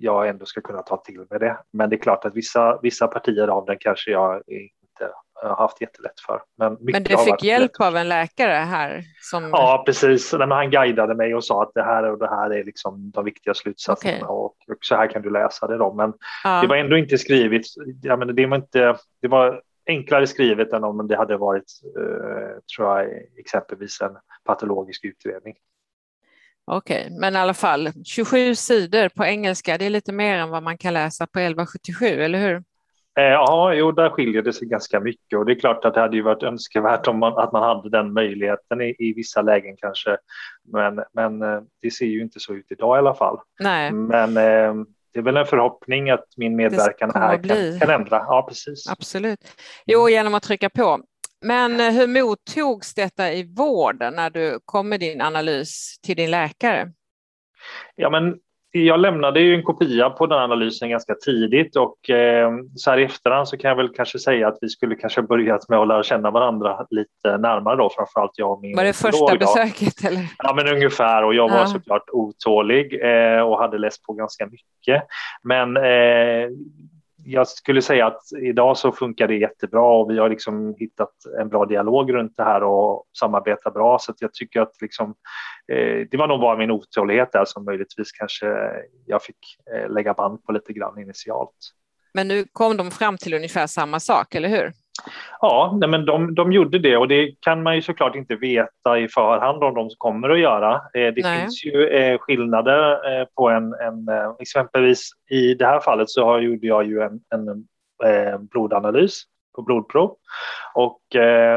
jag 0.00 0.28
ändå 0.28 0.46
ska 0.46 0.60
kunna 0.60 0.82
ta 0.82 0.96
till 0.96 1.26
mig 1.30 1.38
det. 1.40 1.58
Men 1.72 1.90
det 1.90 1.96
är 1.96 2.00
klart 2.00 2.24
att 2.24 2.36
vissa, 2.36 2.78
vissa 2.82 3.06
partier 3.06 3.48
av 3.48 3.66
den 3.66 3.76
kanske 3.80 4.10
jag 4.10 4.42
inte 4.46 5.12
haft 5.42 5.80
jättelätt 5.80 6.20
för. 6.26 6.42
Men, 6.58 6.76
men 6.80 7.02
du 7.02 7.16
fick 7.16 7.42
hjälp 7.42 7.72
lätt. 7.78 7.86
av 7.86 7.96
en 7.96 8.08
läkare 8.08 8.52
här? 8.52 9.02
Som... 9.20 9.50
Ja, 9.52 9.82
precis. 9.86 10.32
Nej, 10.32 10.48
han 10.48 10.70
guidade 10.70 11.14
mig 11.14 11.34
och 11.34 11.44
sa 11.44 11.62
att 11.62 11.74
det 11.74 11.82
här 11.82 12.10
och 12.10 12.18
det 12.18 12.28
här 12.28 12.50
är 12.50 12.64
liksom 12.64 13.10
de 13.10 13.24
viktiga 13.24 13.54
slutsatserna 13.54 14.28
okay. 14.28 14.28
och, 14.28 14.56
så 14.80 14.96
här 14.96 15.10
kan 15.10 15.22
du 15.22 15.30
läsa 15.30 15.66
det. 15.66 15.76
Då. 15.76 15.94
Men 15.94 16.12
ja. 16.44 16.60
det 16.60 16.66
var 16.66 16.76
ändå 16.76 16.96
inte 16.96 17.18
skrivet. 17.18 17.62
Ja, 18.02 18.16
men 18.16 18.34
det, 18.36 18.46
var 18.46 18.56
inte, 18.56 18.96
det 19.22 19.28
var 19.28 19.62
enklare 19.86 20.26
skrivet 20.26 20.72
än 20.72 20.84
om 20.84 21.08
det 21.08 21.16
hade 21.16 21.36
varit, 21.36 21.80
eh, 21.98 22.58
tror 22.76 22.98
jag, 22.98 23.08
exempelvis 23.38 24.00
en 24.00 24.16
patologisk 24.44 25.04
utredning. 25.04 25.54
Okej, 26.70 27.04
okay, 27.06 27.18
men 27.18 27.34
i 27.34 27.38
alla 27.38 27.54
fall 27.54 27.92
27 28.04 28.54
sidor 28.54 29.08
på 29.08 29.24
engelska, 29.24 29.78
det 29.78 29.86
är 29.86 29.90
lite 29.90 30.12
mer 30.12 30.38
än 30.38 30.50
vad 30.50 30.62
man 30.62 30.78
kan 30.78 30.94
läsa 30.94 31.26
på 31.26 31.38
1177, 31.38 32.06
eller 32.06 32.38
hur? 32.38 32.62
Eh, 33.18 33.24
ja, 33.24 33.74
jo, 33.74 33.92
där 33.92 34.10
skiljer 34.10 34.42
det 34.42 34.52
sig 34.52 34.68
ganska 34.68 35.00
mycket 35.00 35.38
och 35.38 35.46
det 35.46 35.52
är 35.52 35.60
klart 35.60 35.84
att 35.84 35.94
det 35.94 36.00
hade 36.00 36.16
ju 36.16 36.22
varit 36.22 36.42
önskvärt 36.42 37.08
om 37.08 37.18
man, 37.18 37.38
att 37.38 37.52
man 37.52 37.62
hade 37.62 37.90
den 37.90 38.12
möjligheten 38.12 38.80
i, 38.80 38.94
i 38.98 39.12
vissa 39.12 39.42
lägen 39.42 39.76
kanske. 39.76 40.16
Men, 40.72 41.04
men 41.12 41.42
eh, 41.42 41.60
det 41.82 41.90
ser 41.90 42.06
ju 42.06 42.22
inte 42.22 42.40
så 42.40 42.54
ut 42.54 42.66
idag 42.72 42.96
i 42.96 42.98
alla 42.98 43.14
fall. 43.14 43.38
Nej. 43.60 43.92
Men 43.92 44.36
eh, 44.36 44.84
det 45.12 45.20
är 45.20 45.22
väl 45.22 45.36
en 45.36 45.46
förhoppning 45.46 46.10
att 46.10 46.26
min 46.36 46.56
medverkan 46.56 47.10
här 47.14 47.42
kan, 47.42 47.80
kan, 47.80 47.90
ändra. 47.90 48.16
Ja, 48.16 48.46
precis. 48.48 48.88
Absolut. 48.90 49.40
Jo, 49.86 50.08
genom 50.08 50.34
att 50.34 50.42
trycka 50.42 50.70
på. 50.70 51.00
Men 51.40 51.80
hur 51.80 52.06
mottogs 52.06 52.94
detta 52.94 53.32
i 53.32 53.54
vården 53.54 54.14
när 54.14 54.30
du 54.30 54.60
kom 54.64 54.88
med 54.88 55.00
din 55.00 55.20
analys 55.20 55.98
till 56.02 56.16
din 56.16 56.30
läkare? 56.30 56.92
Ja, 57.94 58.10
men 58.10 58.34
jag 58.84 59.00
lämnade 59.00 59.40
ju 59.40 59.54
en 59.54 59.62
kopia 59.62 60.10
på 60.10 60.26
den 60.26 60.38
analysen 60.38 60.90
ganska 60.90 61.14
tidigt 61.14 61.76
och 61.76 62.10
eh, 62.10 62.50
så 62.76 62.90
här 62.90 62.98
i 62.98 63.04
efterhand 63.04 63.48
så 63.48 63.56
kan 63.56 63.68
jag 63.68 63.76
väl 63.76 63.88
kanske 63.88 64.18
säga 64.18 64.48
att 64.48 64.58
vi 64.60 64.68
skulle 64.68 64.94
kanske 64.94 65.22
börjat 65.22 65.68
med 65.68 65.78
att 65.78 65.88
lära 65.88 66.02
känna 66.02 66.30
varandra 66.30 66.86
lite 66.90 67.38
närmare 67.38 67.76
då, 67.76 67.90
framförallt 67.96 68.32
jag 68.34 68.52
och 68.52 68.60
min 68.62 68.76
Var 68.76 68.84
det 68.84 68.92
första 68.92 69.32
då. 69.32 69.38
besöket? 69.38 70.04
Eller? 70.04 70.26
Ja, 70.38 70.54
men 70.54 70.68
ungefär 70.68 71.24
och 71.24 71.34
jag 71.34 71.48
var 71.48 71.58
ja. 71.58 71.66
såklart 71.66 72.10
otålig 72.12 73.00
eh, 73.02 73.40
och 73.40 73.58
hade 73.58 73.78
läst 73.78 74.02
på 74.02 74.12
ganska 74.12 74.46
mycket. 74.46 75.02
Men 75.42 75.76
eh, 75.76 76.48
jag 77.26 77.48
skulle 77.48 77.82
säga 77.82 78.06
att 78.06 78.22
idag 78.42 78.76
så 78.76 78.92
funkar 78.92 79.28
det 79.28 79.36
jättebra 79.36 79.82
och 79.82 80.10
vi 80.10 80.18
har 80.18 80.28
liksom 80.28 80.74
hittat 80.78 81.12
en 81.40 81.48
bra 81.48 81.64
dialog 81.64 82.14
runt 82.14 82.36
det 82.36 82.42
här 82.44 82.62
och 82.62 83.04
samarbetar 83.18 83.70
bra. 83.70 83.98
Så 83.98 84.14
jag 84.18 84.34
tycker 84.34 84.60
att 84.60 84.80
liksom, 84.80 85.14
eh, 85.72 86.06
det 86.10 86.16
var 86.16 86.28
nog 86.28 86.40
bara 86.40 86.56
min 86.56 86.70
otålighet 86.70 87.32
där 87.32 87.44
som 87.44 87.64
möjligtvis 87.64 88.12
kanske 88.12 88.46
jag 89.06 89.22
fick 89.22 89.38
eh, 89.74 89.90
lägga 89.90 90.14
band 90.14 90.44
på 90.44 90.52
lite 90.52 90.72
grann 90.72 90.98
initialt. 90.98 91.56
Men 92.14 92.28
nu 92.28 92.44
kom 92.52 92.76
de 92.76 92.90
fram 92.90 93.16
till 93.16 93.34
ungefär 93.34 93.66
samma 93.66 94.00
sak, 94.00 94.34
eller 94.34 94.48
hur? 94.48 94.72
Ja, 95.40 95.74
nej, 95.80 95.88
men 95.88 96.04
de, 96.04 96.34
de 96.34 96.52
gjorde 96.52 96.78
det 96.78 96.96
och 96.96 97.08
det 97.08 97.34
kan 97.40 97.62
man 97.62 97.76
ju 97.76 97.82
såklart 97.82 98.14
inte 98.14 98.36
veta 98.36 98.98
i 98.98 99.08
förhand 99.08 99.64
om 99.64 99.74
de 99.74 99.88
kommer 99.98 100.28
att 100.28 100.38
göra. 100.38 100.74
Eh, 100.74 101.14
det 101.14 101.22
nej. 101.22 101.40
finns 101.40 101.64
ju 101.64 101.88
eh, 101.88 102.18
skillnader 102.18 103.20
eh, 103.20 103.26
på 103.36 103.48
en, 103.48 103.74
en 103.74 104.08
exempelvis 104.38 105.10
i 105.30 105.54
det 105.54 105.66
här 105.66 105.80
fallet 105.80 106.10
så 106.10 106.24
har, 106.24 106.40
gjorde 106.40 106.66
jag 106.66 106.86
ju 106.86 107.00
en, 107.00 107.20
en 107.34 107.66
blodanalys 108.46 109.22
på 109.56 109.62
blodprov 109.62 110.16
och 110.74 111.00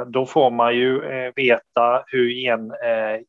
då 0.07 0.25
får 0.25 0.51
man 0.51 0.75
ju 0.75 1.01
veta 1.35 2.03
hur 2.07 2.29
gen, 2.29 2.71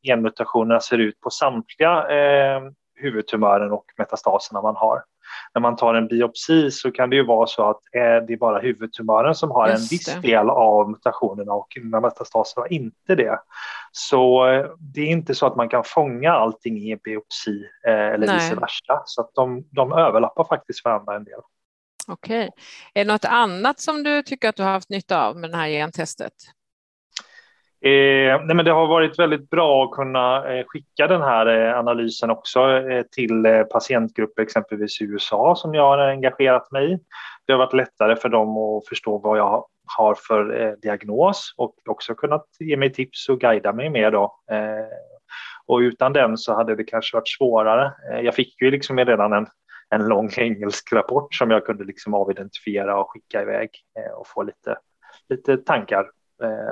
genmutationerna 0.03 0.81
ser 0.81 0.99
ut 0.99 1.21
på 1.21 1.31
samtliga 1.31 2.07
huvudtumören 3.01 3.73
och 3.73 3.85
metastaserna 3.99 4.63
man 4.63 4.77
har 4.77 5.03
när 5.55 5.61
man 5.61 5.77
tar 5.77 5.95
en 5.95 6.09
biopsi 6.09 6.71
så 6.71 6.93
kan 6.93 7.11
det 7.11 7.17
ju 7.17 7.27
vara 7.27 7.47
så 7.47 7.71
att 7.71 7.81
det 8.27 8.33
är 8.33 8.37
bara 8.37 8.59
huvudtumören 8.59 9.35
som 9.35 9.51
har 9.51 9.69
Just 9.69 9.93
en 9.93 9.97
viss 9.97 10.15
det. 10.15 10.21
del 10.21 10.51
av 10.51 10.91
mutationerna 10.91 11.53
och 11.53 11.69
metastaserna 12.03 12.63
har 12.63 12.73
inte 12.73 13.15
det. 13.15 13.39
Så 13.93 14.49
eh, 14.49 14.67
det 14.79 15.01
är 15.01 15.07
inte 15.07 15.35
så 15.35 15.47
att 15.47 15.57
man 15.57 15.69
kan 15.69 15.85
fånga 15.85 16.33
allting 16.33 16.79
i 16.79 16.93
en 16.93 16.99
biopsi 17.05 17.65
eh, 17.87 17.93
eller 17.93 18.27
Nej. 18.27 18.37
vice 18.37 18.55
versa. 18.55 19.03
Så 19.05 19.21
att 19.21 19.35
de, 19.35 19.65
de 19.71 19.93
överlappar 19.93 20.45
faktiskt 20.45 20.85
varandra 20.85 21.17
en 21.17 21.25
del. 21.25 21.41
Okej. 22.09 22.51
Är 22.95 23.05
det 23.05 23.13
något 23.13 23.25
annat 23.25 23.81
som 23.81 24.03
du 24.03 24.23
tycker 24.23 24.49
att 24.49 24.57
du 24.57 24.63
har 24.63 24.71
haft 24.71 24.91
nytta 24.91 25.27
av 25.27 25.37
med 25.37 25.51
det 25.51 25.57
här 25.57 25.69
gentestet? 25.69 26.33
Eh, 27.83 28.45
nej 28.45 28.57
men 28.57 28.65
det 28.65 28.71
har 28.71 28.87
varit 28.87 29.19
väldigt 29.19 29.51
bra 29.51 29.85
att 29.85 29.91
kunna 29.91 30.53
eh, 30.53 30.65
skicka 30.67 31.07
den 31.07 31.23
här 31.23 31.47
eh, 31.47 31.79
analysen 31.79 32.31
också 32.31 32.71
eh, 32.71 33.03
till 33.03 33.47
eh, 33.47 33.63
patientgrupper 33.63 34.43
exempelvis 34.43 35.01
i 35.01 35.05
USA 35.05 35.55
som 35.57 35.75
jag 35.75 35.83
har 35.83 35.99
engagerat 35.99 36.71
mig 36.71 36.93
i. 36.93 36.99
Det 37.47 37.53
har 37.53 37.59
varit 37.59 37.73
lättare 37.73 38.17
för 38.17 38.29
dem 38.29 38.57
att 38.59 38.89
förstå 38.89 39.19
vad 39.19 39.39
jag 39.39 39.65
har 39.99 40.15
för 40.15 40.61
eh, 40.61 40.73
diagnos 40.73 41.55
och 41.57 41.75
också 41.87 42.15
kunnat 42.15 42.47
ge 42.59 42.77
mig 42.77 42.93
tips 42.93 43.29
och 43.29 43.41
guida 43.41 43.73
mig 43.73 43.91
mer. 43.91 44.11
Då. 44.11 44.25
Eh. 44.51 44.87
och 45.67 45.79
utan 45.79 46.13
den 46.13 46.39
så 46.39 46.55
hade 46.55 46.77
det 46.77 46.85
kanske 46.85 47.17
varit 47.17 47.29
svårare. 47.29 47.93
Eh, 48.13 48.21
jag 48.21 48.35
fick 48.35 48.63
ju 48.63 48.71
liksom 48.71 48.99
redan 48.99 49.33
en, 49.33 49.47
en 49.91 50.09
lång 50.09 50.31
engelsk 50.37 50.93
rapport 50.93 51.35
som 51.35 51.51
jag 51.51 51.67
kunde 51.67 51.85
liksom 51.85 52.15
avidentifiera 52.15 53.01
och 53.01 53.11
skicka 53.11 53.43
iväg 53.43 53.71
eh, 53.99 54.13
och 54.13 54.27
få 54.27 54.43
lite, 54.43 54.77
lite 55.29 55.57
tankar 55.57 56.07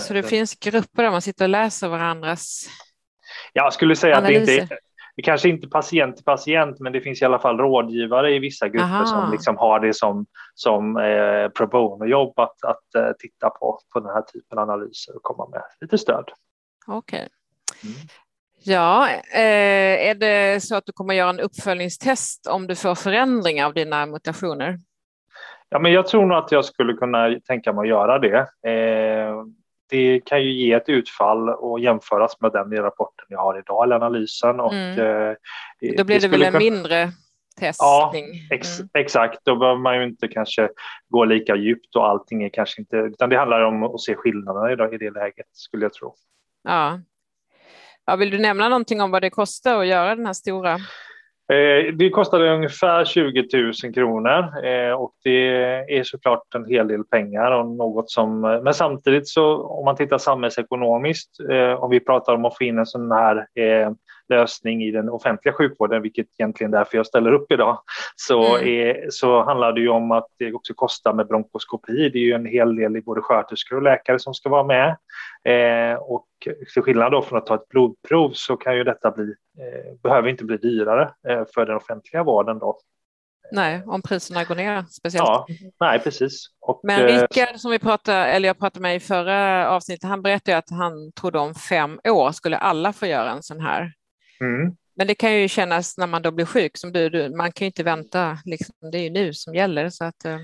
så 0.00 0.14
det 0.14 0.22
finns 0.22 0.54
grupper 0.54 1.02
där 1.02 1.10
man 1.10 1.22
sitter 1.22 1.44
och 1.44 1.48
läser 1.48 1.88
varandras 1.88 2.68
Jag 3.52 3.72
skulle 3.72 3.96
säga 3.96 4.16
analyser. 4.16 4.40
att 4.40 4.46
det 4.46 4.62
inte 4.62 4.74
är, 4.74 4.78
det 5.18 5.22
kanske 5.22 5.48
inte 5.48 5.68
patient 5.68 6.16
till 6.16 6.24
patient, 6.24 6.80
men 6.80 6.92
det 6.92 7.00
finns 7.00 7.22
i 7.22 7.24
alla 7.24 7.38
fall 7.38 7.58
rådgivare 7.58 8.34
i 8.34 8.38
vissa 8.38 8.68
grupper 8.68 8.84
Aha. 8.84 9.06
som 9.06 9.30
liksom 9.32 9.56
har 9.56 9.80
det 9.80 9.94
som, 9.94 10.26
som 10.54 10.96
eh, 10.96 11.48
pro 11.48 11.66
bono-jobb 11.66 12.38
att, 12.38 12.64
att 12.64 12.94
eh, 12.94 13.10
titta 13.18 13.50
på, 13.50 13.80
på 13.92 14.00
den 14.00 14.08
här 14.08 14.22
typen 14.22 14.58
av 14.58 14.70
analyser 14.70 15.16
och 15.16 15.22
komma 15.22 15.48
med 15.48 15.62
lite 15.80 15.98
stöd. 15.98 16.24
Okej. 16.86 17.28
Okay. 17.78 17.90
Mm. 17.90 18.08
Ja, 18.62 19.08
eh, 19.34 20.08
är 20.08 20.14
det 20.14 20.60
så 20.64 20.76
att 20.76 20.86
du 20.86 20.92
kommer 20.92 21.14
göra 21.14 21.30
en 21.30 21.40
uppföljningstest 21.40 22.46
om 22.46 22.66
du 22.66 22.74
får 22.74 22.94
förändringar 22.94 23.66
av 23.66 23.74
dina 23.74 24.06
mutationer? 24.06 24.78
Ja, 25.70 25.78
men 25.78 25.92
jag 25.92 26.06
tror 26.06 26.26
nog 26.26 26.38
att 26.38 26.52
jag 26.52 26.64
skulle 26.64 26.92
kunna 26.92 27.40
tänka 27.46 27.72
mig 27.72 27.82
att 27.82 27.88
göra 27.88 28.18
det. 28.18 28.38
Eh, 28.70 29.44
det 29.90 30.20
kan 30.20 30.42
ju 30.42 30.52
ge 30.52 30.72
ett 30.72 30.88
utfall 30.88 31.48
och 31.48 31.80
jämföras 31.80 32.40
med 32.40 32.52
den 32.52 32.72
rapporten 32.72 33.26
jag 33.28 33.38
har 33.38 33.58
idag, 33.58 33.84
eller 33.84 33.96
analysen. 33.96 34.60
Och, 34.60 34.74
mm. 34.74 34.98
eh, 34.98 35.36
Då 35.96 36.04
blir 36.04 36.20
det, 36.20 36.26
det 36.26 36.28
väl 36.28 36.42
en 36.42 36.52
kunna... 36.52 36.58
mindre 36.58 37.10
testning? 37.60 37.88
Ja, 37.88 38.12
ex 38.50 38.80
mm. 38.80 38.88
exakt. 38.94 39.40
Då 39.44 39.56
behöver 39.56 39.80
man 39.80 39.96
ju 39.96 40.04
inte 40.04 40.28
kanske 40.28 40.68
gå 41.08 41.24
lika 41.24 41.56
djupt 41.56 41.96
och 41.96 42.08
allting 42.08 42.42
är 42.42 42.48
kanske 42.48 42.80
inte, 42.80 42.96
utan 42.96 43.30
det 43.30 43.38
handlar 43.38 43.60
om 43.60 43.82
att 43.82 44.00
se 44.00 44.14
skillnaderna 44.14 44.94
i 44.94 44.98
det 44.98 45.10
läget 45.10 45.46
skulle 45.52 45.84
jag 45.84 45.92
tro. 45.92 46.14
Ja. 46.62 47.00
ja. 48.06 48.16
Vill 48.16 48.30
du 48.30 48.38
nämna 48.38 48.68
någonting 48.68 49.00
om 49.00 49.10
vad 49.10 49.22
det 49.22 49.30
kostar 49.30 49.80
att 49.80 49.86
göra 49.86 50.14
den 50.14 50.26
här 50.26 50.32
stora 50.32 50.78
Eh, 51.52 51.94
det 51.94 52.10
kostade 52.10 52.54
ungefär 52.54 53.04
20 53.04 53.48
000 53.84 53.94
kronor 53.94 54.66
eh, 54.66 54.92
och 54.92 55.12
det 55.24 55.48
är 55.98 56.02
såklart 56.04 56.54
en 56.54 56.64
hel 56.64 56.88
del 56.88 57.04
pengar 57.04 57.50
och 57.50 57.66
något 57.66 58.10
som, 58.10 58.44
eh, 58.44 58.62
men 58.62 58.74
samtidigt 58.74 59.28
så 59.28 59.62
om 59.62 59.84
man 59.84 59.96
tittar 59.96 60.18
samhällsekonomiskt, 60.18 61.30
om 61.78 61.90
vi 61.90 62.00
pratar 62.00 62.34
om 62.34 62.44
att 62.44 62.56
få 62.56 62.64
in 62.64 62.78
en 62.78 62.86
sån 62.86 63.12
här 63.12 63.46
lösning 64.28 64.82
i 64.82 64.90
den 64.90 65.08
offentliga 65.08 65.54
sjukvården, 65.54 66.02
vilket 66.02 66.26
egentligen 66.38 66.74
är 66.74 66.78
därför 66.78 66.96
jag 66.96 67.06
ställer 67.06 67.32
upp 67.32 67.52
idag, 67.52 67.82
så, 68.16 68.56
mm. 68.56 68.68
är, 68.68 69.06
så 69.10 69.42
handlar 69.42 69.72
det 69.72 69.80
ju 69.80 69.88
om 69.88 70.10
att 70.10 70.26
det 70.38 70.52
också 70.52 70.74
kostar 70.74 71.12
med 71.12 71.26
bronkoskopi. 71.26 72.08
Det 72.08 72.18
är 72.18 72.22
ju 72.22 72.32
en 72.32 72.46
hel 72.46 72.76
del 72.76 72.96
i 72.96 73.00
både 73.00 73.20
sköterskor 73.20 73.76
och 73.76 73.82
läkare 73.82 74.18
som 74.18 74.34
ska 74.34 74.48
vara 74.48 74.64
med. 74.64 74.96
Eh, 75.44 75.98
och 75.98 76.26
till 76.72 76.82
skillnad 76.82 77.12
då 77.12 77.22
från 77.22 77.38
att 77.38 77.46
ta 77.46 77.54
ett 77.54 77.68
blodprov 77.68 78.30
så 78.34 78.56
kan 78.56 78.76
ju 78.76 78.84
detta 78.84 79.10
bli, 79.10 79.24
eh, 79.58 80.00
behöver 80.02 80.28
inte 80.28 80.44
bli 80.44 80.56
dyrare 80.56 81.10
eh, 81.28 81.44
för 81.54 81.66
den 81.66 81.76
offentliga 81.76 82.22
vården 82.22 82.58
då. 82.58 82.78
Nej, 83.52 83.82
om 83.86 84.02
priserna 84.02 84.44
går 84.44 84.54
ner 84.54 84.84
speciellt. 84.90 85.26
Ja, 85.26 85.46
nej 85.80 85.98
precis. 85.98 86.46
Och, 86.60 86.80
Men 86.82 87.00
eh, 87.00 87.06
Rickard 87.06 87.56
som 87.56 87.70
vi 87.70 87.78
pratade, 87.78 88.18
eller 88.18 88.48
jag 88.48 88.58
pratade 88.58 88.82
med 88.82 88.96
i 88.96 89.00
förra 89.00 89.70
avsnittet, 89.70 90.08
han 90.08 90.22
berättade 90.22 90.56
att 90.56 90.70
han 90.70 91.12
trodde 91.12 91.38
om 91.38 91.54
fem 91.54 92.00
år 92.08 92.32
skulle 92.32 92.56
alla 92.56 92.92
få 92.92 93.06
göra 93.06 93.30
en 93.30 93.42
sån 93.42 93.60
här 93.60 93.92
Mm. 94.40 94.76
Men 94.96 95.06
det 95.06 95.14
kan 95.14 95.40
ju 95.40 95.48
kännas 95.48 95.98
när 95.98 96.06
man 96.06 96.22
då 96.22 96.30
blir 96.30 96.46
sjuk 96.46 96.76
som 96.76 96.92
du, 96.92 97.08
du 97.08 97.36
man 97.36 97.52
kan 97.52 97.64
ju 97.64 97.66
inte 97.66 97.82
vänta, 97.82 98.38
liksom, 98.44 98.74
det 98.92 98.98
är 98.98 99.02
ju 99.02 99.10
nu 99.10 99.34
som 99.34 99.54
gäller. 99.54 99.88
Så 99.88 100.04
att, 100.04 100.24
uh... 100.26 100.36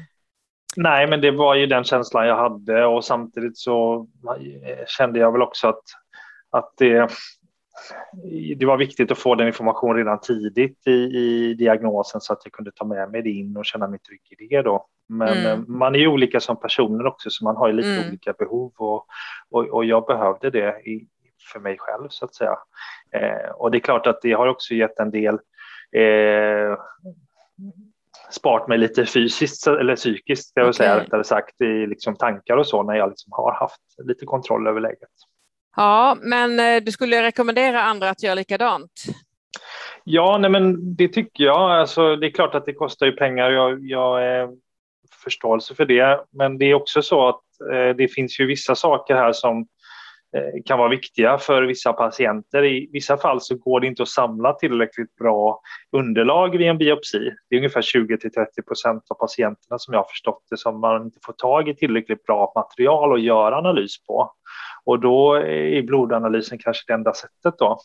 Nej, 0.76 1.06
men 1.06 1.20
det 1.20 1.30
var 1.30 1.54
ju 1.54 1.66
den 1.66 1.84
känslan 1.84 2.26
jag 2.26 2.36
hade 2.36 2.84
och 2.84 3.04
samtidigt 3.04 3.58
så 3.58 4.08
kände 4.86 5.18
jag 5.18 5.32
väl 5.32 5.42
också 5.42 5.68
att, 5.68 5.82
att 6.50 6.72
det, 6.78 7.10
det 8.56 8.66
var 8.66 8.76
viktigt 8.76 9.10
att 9.10 9.18
få 9.18 9.34
den 9.34 9.46
information 9.46 9.96
redan 9.96 10.20
tidigt 10.20 10.86
i, 10.86 10.90
i 10.92 11.54
diagnosen 11.54 12.20
så 12.20 12.32
att 12.32 12.40
jag 12.44 12.52
kunde 12.52 12.72
ta 12.72 12.84
med 12.84 13.10
mig 13.10 13.22
det 13.22 13.30
in 13.30 13.56
och 13.56 13.64
känna 13.64 13.88
mig 13.88 13.98
trygg 13.98 14.20
i 14.30 14.46
det 14.48 14.62
då. 14.62 14.86
Men 15.08 15.28
mm. 15.28 15.46
Eh, 15.46 15.58
man 15.66 15.94
är 15.94 15.98
ju 15.98 16.08
olika 16.08 16.40
som 16.40 16.60
personer 16.60 17.06
också 17.06 17.30
så 17.30 17.44
man 17.44 17.56
har 17.56 17.68
ju 17.68 17.72
lite 17.72 17.88
mm. 17.88 18.08
olika 18.08 18.32
behov 18.32 18.72
och, 18.76 19.06
och, 19.50 19.68
och, 19.68 19.84
jag 19.84 20.06
behövde 20.06 20.50
det 20.50 20.80
i, 20.84 21.06
för 21.52 21.60
mig 21.60 21.76
själv 21.78 22.08
så 22.08 22.24
att 22.24 22.34
säga. 22.34 22.56
Eh, 23.14 23.50
och 23.54 23.70
det 23.70 23.78
är 23.78 23.80
klart 23.80 24.06
att 24.06 24.22
det 24.22 24.32
har 24.32 24.46
också 24.46 24.74
gett 24.74 24.98
en 24.98 25.10
del 25.10 25.34
eh, 25.92 26.78
sparat 28.30 28.68
mig 28.68 28.78
lite 28.78 29.06
fysiskt 29.06 29.66
eller 29.66 29.96
psykiskt, 29.96 30.48
ska 30.48 30.60
jag 30.60 30.68
okay. 30.68 30.72
säga 30.72 31.00
rättare 31.00 31.24
sagt, 31.24 31.60
i 31.60 31.86
liksom 31.86 32.16
tankar 32.16 32.56
och 32.56 32.66
så 32.66 32.82
när 32.82 32.94
jag 32.94 33.08
liksom 33.08 33.32
har 33.32 33.54
haft 33.54 33.80
lite 34.04 34.26
kontroll 34.26 34.66
över 34.66 34.80
läget. 34.80 35.08
Ja, 35.76 36.16
men 36.20 36.60
eh, 36.60 36.82
du 36.82 36.92
skulle 36.92 37.22
rekommendera 37.22 37.82
andra 37.82 38.10
att 38.10 38.22
göra 38.22 38.34
likadant? 38.34 38.92
Ja, 40.04 40.38
nej 40.38 40.50
men 40.50 40.96
det 40.96 41.08
tycker 41.08 41.44
jag. 41.44 41.70
Alltså, 41.70 42.16
det 42.16 42.26
är 42.26 42.30
klart 42.30 42.54
att 42.54 42.66
det 42.66 42.72
kostar 42.72 43.06
ju 43.06 43.12
pengar. 43.12 43.50
Jag, 43.50 43.84
jag 43.84 44.24
är 44.24 44.48
förståelse 45.24 45.74
för 45.74 45.84
det. 45.84 46.24
Men 46.30 46.58
det 46.58 46.64
är 46.64 46.74
också 46.74 47.02
så 47.02 47.28
att 47.28 47.42
eh, 47.72 47.96
det 47.96 48.08
finns 48.08 48.40
ju 48.40 48.46
vissa 48.46 48.74
saker 48.74 49.14
här 49.14 49.32
som 49.32 49.60
Eh, 49.60 49.73
kan 50.64 50.78
vara 50.78 50.88
viktiga 50.88 51.38
för 51.38 51.62
vissa 51.62 51.92
patienter. 51.92 52.64
I 52.64 52.90
vissa 52.92 53.16
fall 53.16 53.40
så 53.40 53.56
går 53.56 53.80
det 53.80 53.86
inte 53.86 54.02
att 54.02 54.08
samla 54.08 54.52
tillräckligt 54.52 55.16
bra 55.16 55.60
underlag 55.92 56.58
vid 56.58 56.66
en 56.66 56.78
biopsi. 56.78 57.30
Det 57.48 57.56
är 57.56 57.58
ungefär 57.58 57.82
20 57.82 58.18
till 58.18 58.32
30 58.32 58.62
procent 58.62 59.02
av 59.08 59.14
patienterna 59.14 59.78
som 59.78 59.94
jag 59.94 60.00
har 60.00 60.08
förstått 60.08 60.42
det 60.50 60.56
som 60.56 60.80
man 60.80 61.02
inte 61.02 61.18
får 61.24 61.32
tag 61.32 61.68
i 61.68 61.74
tillräckligt 61.74 62.24
bra 62.24 62.52
material 62.54 63.14
att 63.14 63.22
göra 63.22 63.56
analys 63.56 64.04
på. 64.06 64.32
Och 64.84 65.00
då 65.00 65.34
är 65.34 65.82
blodanalysen 65.82 66.58
kanske 66.58 66.84
det 66.86 66.94
enda 66.94 67.12
sättet 67.12 67.54
då 67.58 67.78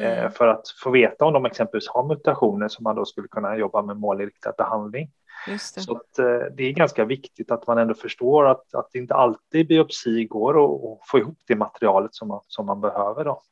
eh, 0.00 0.18
mm. 0.18 0.32
för 0.32 0.48
att 0.48 0.62
få 0.82 0.90
veta 0.90 1.24
om 1.24 1.32
de 1.32 1.44
exempelvis 1.46 1.88
har 1.88 2.08
mutationer 2.08 2.68
som 2.68 2.82
man 2.82 2.96
då 2.96 3.04
skulle 3.04 3.28
kunna 3.28 3.56
jobba 3.56 3.82
med 3.82 3.96
målinriktad 3.96 4.52
behandling. 4.58 5.10
Så 5.56 5.96
att, 5.96 6.18
eh, 6.18 6.54
det 6.56 6.62
är 6.62 6.72
ganska 6.72 7.04
viktigt 7.04 7.50
att 7.50 7.66
man 7.66 7.78
ändå 7.78 7.94
förstår 7.94 8.50
att, 8.50 8.74
att 8.74 8.88
det 8.92 8.98
inte 8.98 9.14
alltid 9.14 9.68
biopsi 9.68 10.24
går 10.24 10.50
att 10.64 10.98
få 11.10 11.18
ihop 11.18 11.38
det 11.46 11.56
materialet 11.56 12.14
som 12.14 12.28
man, 12.28 12.40
som 12.46 12.66
man 12.66 12.80
behöver. 12.80 13.24
Då. 13.24 13.42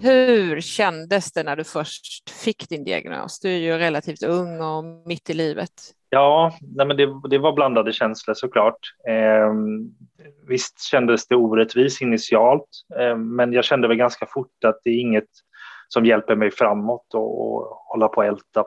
Hur 0.00 0.60
kändes 0.60 1.32
det 1.32 1.42
när 1.42 1.56
du 1.56 1.64
först 1.64 2.30
fick 2.30 2.68
din 2.68 2.84
diagnos? 2.84 3.40
Du 3.40 3.48
är 3.48 3.58
ju 3.58 3.78
relativt 3.78 4.22
ung 4.22 4.60
och 4.60 4.84
mitt 4.84 5.30
i 5.30 5.34
livet. 5.34 5.70
Ja, 6.10 6.58
nej 6.60 6.86
men 6.86 6.96
det, 6.96 7.20
det 7.30 7.38
var 7.38 7.52
blandade 7.52 7.92
känslor 7.92 8.34
såklart. 8.34 8.78
Eh, 9.08 9.52
visst 10.48 10.82
kändes 10.82 11.26
det 11.26 11.36
orättvis 11.36 12.02
initialt, 12.02 12.68
eh, 12.98 13.16
men 13.16 13.52
jag 13.52 13.64
kände 13.64 13.88
väl 13.88 13.96
ganska 13.96 14.26
fort 14.26 14.64
att 14.64 14.80
det 14.84 14.90
är 14.90 15.00
inget 15.00 15.28
som 15.88 16.04
hjälper 16.04 16.36
mig 16.36 16.50
framåt 16.50 17.14
och, 17.14 17.40
och 17.40 17.78
hålla 17.86 18.08
på 18.08 18.20
att 18.20 18.28
älta 18.28 18.64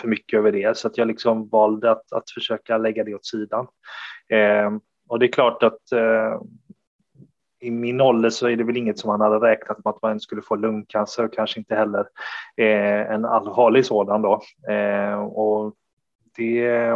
för 0.00 0.08
mycket 0.08 0.38
över 0.38 0.52
det. 0.52 0.76
Så 0.76 0.88
att 0.88 0.98
jag 0.98 1.08
liksom 1.08 1.48
valde 1.48 1.90
att, 1.90 2.12
att 2.12 2.30
försöka 2.30 2.78
lägga 2.78 3.04
det 3.04 3.14
åt 3.14 3.26
sidan. 3.26 3.66
Eh, 4.28 4.70
och 5.08 5.18
det 5.18 5.26
är 5.26 5.32
klart 5.32 5.62
att 5.62 5.92
eh, 5.92 6.40
i 7.60 7.70
min 7.70 8.00
ålder 8.00 8.30
så 8.30 8.48
är 8.48 8.56
det 8.56 8.64
väl 8.64 8.76
inget 8.76 8.98
som 8.98 9.08
man 9.08 9.20
hade 9.20 9.46
räknat 9.46 9.84
med 9.84 9.90
att 9.90 10.02
man 10.02 10.20
skulle 10.20 10.42
få 10.42 10.56
lungcancer 10.56 11.24
och 11.24 11.34
kanske 11.34 11.58
inte 11.58 11.74
heller 11.74 12.06
eh, 12.56 13.12
en 13.12 13.24
allvarlig 13.24 13.86
sådan 13.86 14.22
då. 14.22 14.42
Eh, 14.68 15.24
och 15.24 15.74
det 16.36 16.90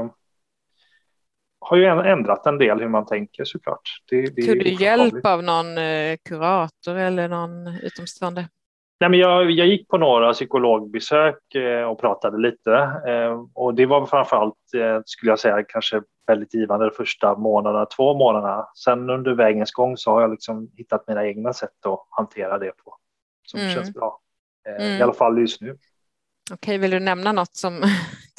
har 1.61 1.77
ju 1.77 1.85
ändrat 1.85 2.47
en 2.47 2.59
del 2.59 2.81
hur 2.81 2.89
man 2.89 3.07
tänker 3.07 3.45
såklart. 3.45 4.03
Det, 4.11 4.23
det 4.23 4.43
Tog 4.43 4.59
du 4.59 4.85
hjälp 4.85 5.27
av 5.27 5.43
någon 5.43 5.79
eh, 5.79 6.17
kurator 6.29 6.97
eller 6.97 7.29
någon 7.29 7.67
utomstående? 7.83 8.49
Nej, 9.01 9.11
men 9.11 9.19
jag, 9.19 9.51
jag 9.51 9.67
gick 9.67 9.89
på 9.89 9.99
några 9.99 10.33
psykologbesök 10.33 11.55
eh, 11.55 11.83
och 11.83 12.01
pratade 12.01 12.39
lite. 12.39 12.73
Eh, 13.07 13.45
och 13.55 13.75
det 13.75 13.87
var 13.87 14.07
framförallt, 14.07 14.75
eh, 14.75 15.01
skulle 15.05 15.33
jag 15.33 15.39
säga, 15.39 15.65
kanske 15.69 16.03
väldigt 16.27 16.55
givande 16.55 16.85
de 16.85 16.91
första 16.91 17.39
månaderna, 17.39 17.87
två 17.87 18.15
månaderna. 18.15 18.69
Sen 18.85 19.11
under 19.11 19.35
vägens 19.35 19.73
gång 19.73 19.97
så 19.97 20.11
har 20.11 20.21
jag 20.21 20.31
liksom 20.31 20.71
hittat 20.77 21.09
mina 21.09 21.27
egna 21.27 21.53
sätt 21.53 21.87
att 21.87 22.07
hantera 22.11 22.59
det 22.59 22.71
på 22.85 22.97
som 23.47 23.61
mm. 23.61 23.75
känns 23.75 23.95
bra. 23.95 24.21
Mm. 24.69 24.99
I 24.99 25.03
alla 25.03 25.13
fall 25.13 25.39
just 25.39 25.61
nu. 25.61 25.77
Okej, 26.53 26.79
vill 26.79 26.91
du 26.91 27.01
nämna 27.01 27.33
något 27.33 27.57
som 27.57 27.83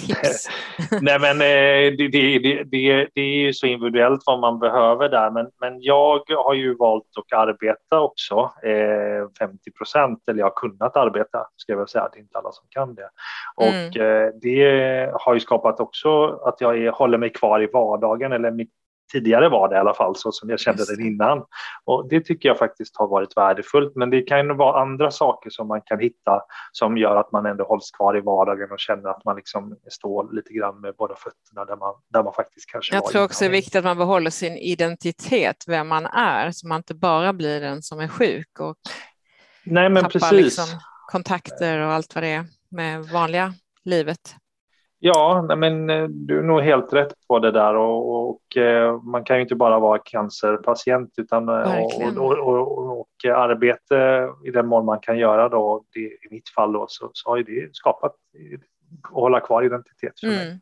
tips? 0.08 0.50
Nej, 1.02 1.20
men 1.20 1.42
eh, 1.42 1.98
det, 1.98 2.08
det, 2.08 2.40
det, 2.64 3.08
det, 3.16 3.22
är 3.22 3.46
ju 3.46 3.54
så 3.54 3.68
individuellt 3.68 4.22
vad 4.26 4.40
man 4.40 4.60
behöver 4.60 5.10
där, 5.10 5.32
men, 5.32 5.48
men 5.62 5.82
jag 5.82 6.24
har 6.46 6.54
ju 6.54 6.76
valt 6.76 7.06
att 7.18 7.40
arbeta 7.40 8.00
också 8.00 8.52
eh, 8.64 9.48
50 9.48 9.72
procent, 9.72 10.24
eller 10.30 10.40
jag 10.40 10.46
har 10.46 10.56
kunnat 10.56 10.96
arbeta, 10.96 11.48
ska 11.56 11.72
jag 11.72 11.78
väl 11.78 11.88
säga, 11.88 12.10
det 12.14 12.20
är 12.20 12.22
inte 12.22 12.38
alla 12.38 12.52
som 12.52 12.66
kan 12.70 12.96
det. 12.96 13.10
Och 13.56 13.66
mm. 13.66 14.26
eh, 14.26 14.34
det 14.42 15.12
har 15.14 15.34
ju 15.34 15.40
skapat 15.40 15.80
också 15.80 16.28
att 16.28 16.62
jag 16.62 16.78
är, 16.78 16.92
håller 16.92 17.18
mig 17.18 17.30
kvar 17.30 17.64
i 17.64 17.68
vardagen, 17.74 18.32
eller 18.32 18.52
mitt 18.52 18.72
tidigare 19.12 19.50
var 19.50 19.70
det 19.70 19.76
i 19.76 19.80
alla 19.80 19.94
fall 19.94 20.16
så 20.16 20.32
som 20.32 20.50
jag 20.50 20.60
kände 20.60 20.86
den 20.86 21.06
innan. 21.06 21.44
Och 21.86 22.10
det 22.10 22.22
tycker 22.22 22.50
jag 22.50 22.58
faktiskt 22.58 22.98
har 22.98 23.08
varit 23.08 23.38
värdefullt. 23.38 23.96
Men 23.96 24.10
det 24.10 24.22
kan 24.22 24.58
vara 24.58 24.82
andra 24.82 25.12
saker 25.12 25.50
som 25.50 25.68
man 25.68 25.82
kan 25.82 26.00
hitta 26.00 26.42
som 26.72 26.98
gör 26.98 27.16
att 27.16 27.32
man 27.32 27.46
ändå 27.46 27.64
hålls 27.64 27.92
kvar 27.92 28.18
i 28.18 28.22
vardagen 28.22 28.72
och 28.72 28.80
känner 28.80 29.10
att 29.10 29.26
man 29.26 29.36
liksom 29.36 29.76
står 29.90 30.36
lite 30.36 30.54
grann 30.54 30.82
med 30.82 30.96
båda 30.98 31.16
fötterna 31.16 31.66
där 31.66 31.76
man, 31.76 31.94
där 32.14 32.24
man 32.24 32.34
faktiskt 32.34 32.72
kanske 32.72 32.96
Jag 32.96 33.06
tror 33.06 33.24
också 33.24 33.40
det 33.40 33.46
är 33.46 33.52
viktigt 33.52 33.76
att 33.76 33.84
man 33.84 33.98
behåller 33.98 34.30
sin 34.30 34.58
identitet, 34.58 35.64
vem 35.68 35.88
man 35.88 36.06
är, 36.06 36.52
så 36.52 36.68
man 36.68 36.78
inte 36.78 36.96
bara 36.96 37.34
blir 37.34 37.62
den 37.62 37.82
som 37.82 38.00
är 38.00 38.08
sjuk 38.08 38.60
och 38.60 38.76
Nej, 39.64 39.90
men 39.90 40.04
tappar 40.04 40.20
precis. 40.20 40.32
Liksom 40.32 40.66
kontakter 41.12 41.80
och 41.80 41.94
allt 41.94 42.16
vad 42.16 42.24
det 42.24 42.28
är 42.28 42.46
med 42.72 43.04
vanliga 43.04 43.54
livet. 43.86 44.36
Ja, 45.02 45.56
men 45.56 45.90
eh, 45.90 46.08
du 46.08 46.40
är 46.40 46.44
nog 46.44 46.62
helt 46.62 46.94
rätt 46.94 47.14
på 47.28 47.40
det 47.40 47.52
där 47.52 47.76
och, 47.76 48.30
och 48.30 48.58
eh, 48.58 49.02
man 49.02 49.24
kan 49.24 49.36
ju 49.36 49.42
inte 49.42 49.56
bara 49.56 49.80
vara 49.80 50.00
cancerpatient 50.00 51.14
utan 51.18 51.50
eh, 51.50 51.84
och, 52.18 52.38
och, 52.40 53.00
och, 53.00 53.26
arbete 53.26 54.28
i 54.46 54.52
den 54.52 54.68
mån 54.68 54.86
man 54.86 55.00
kan 55.00 55.18
göra 55.18 55.50
då, 55.50 55.84
det, 55.94 56.00
i 56.00 56.28
mitt 56.32 56.50
fall 56.50 56.74
då, 56.74 56.86
så, 56.90 57.10
så 57.14 57.30
har 57.30 57.38
ju 57.38 57.44
det 57.44 57.76
skapat 57.76 58.12
att 58.12 59.12
hålla 59.12 59.40
kvar 59.40 59.64
identitet 59.64 60.20
för 60.20 60.28
mig. 60.28 60.48
Mm. 60.48 60.60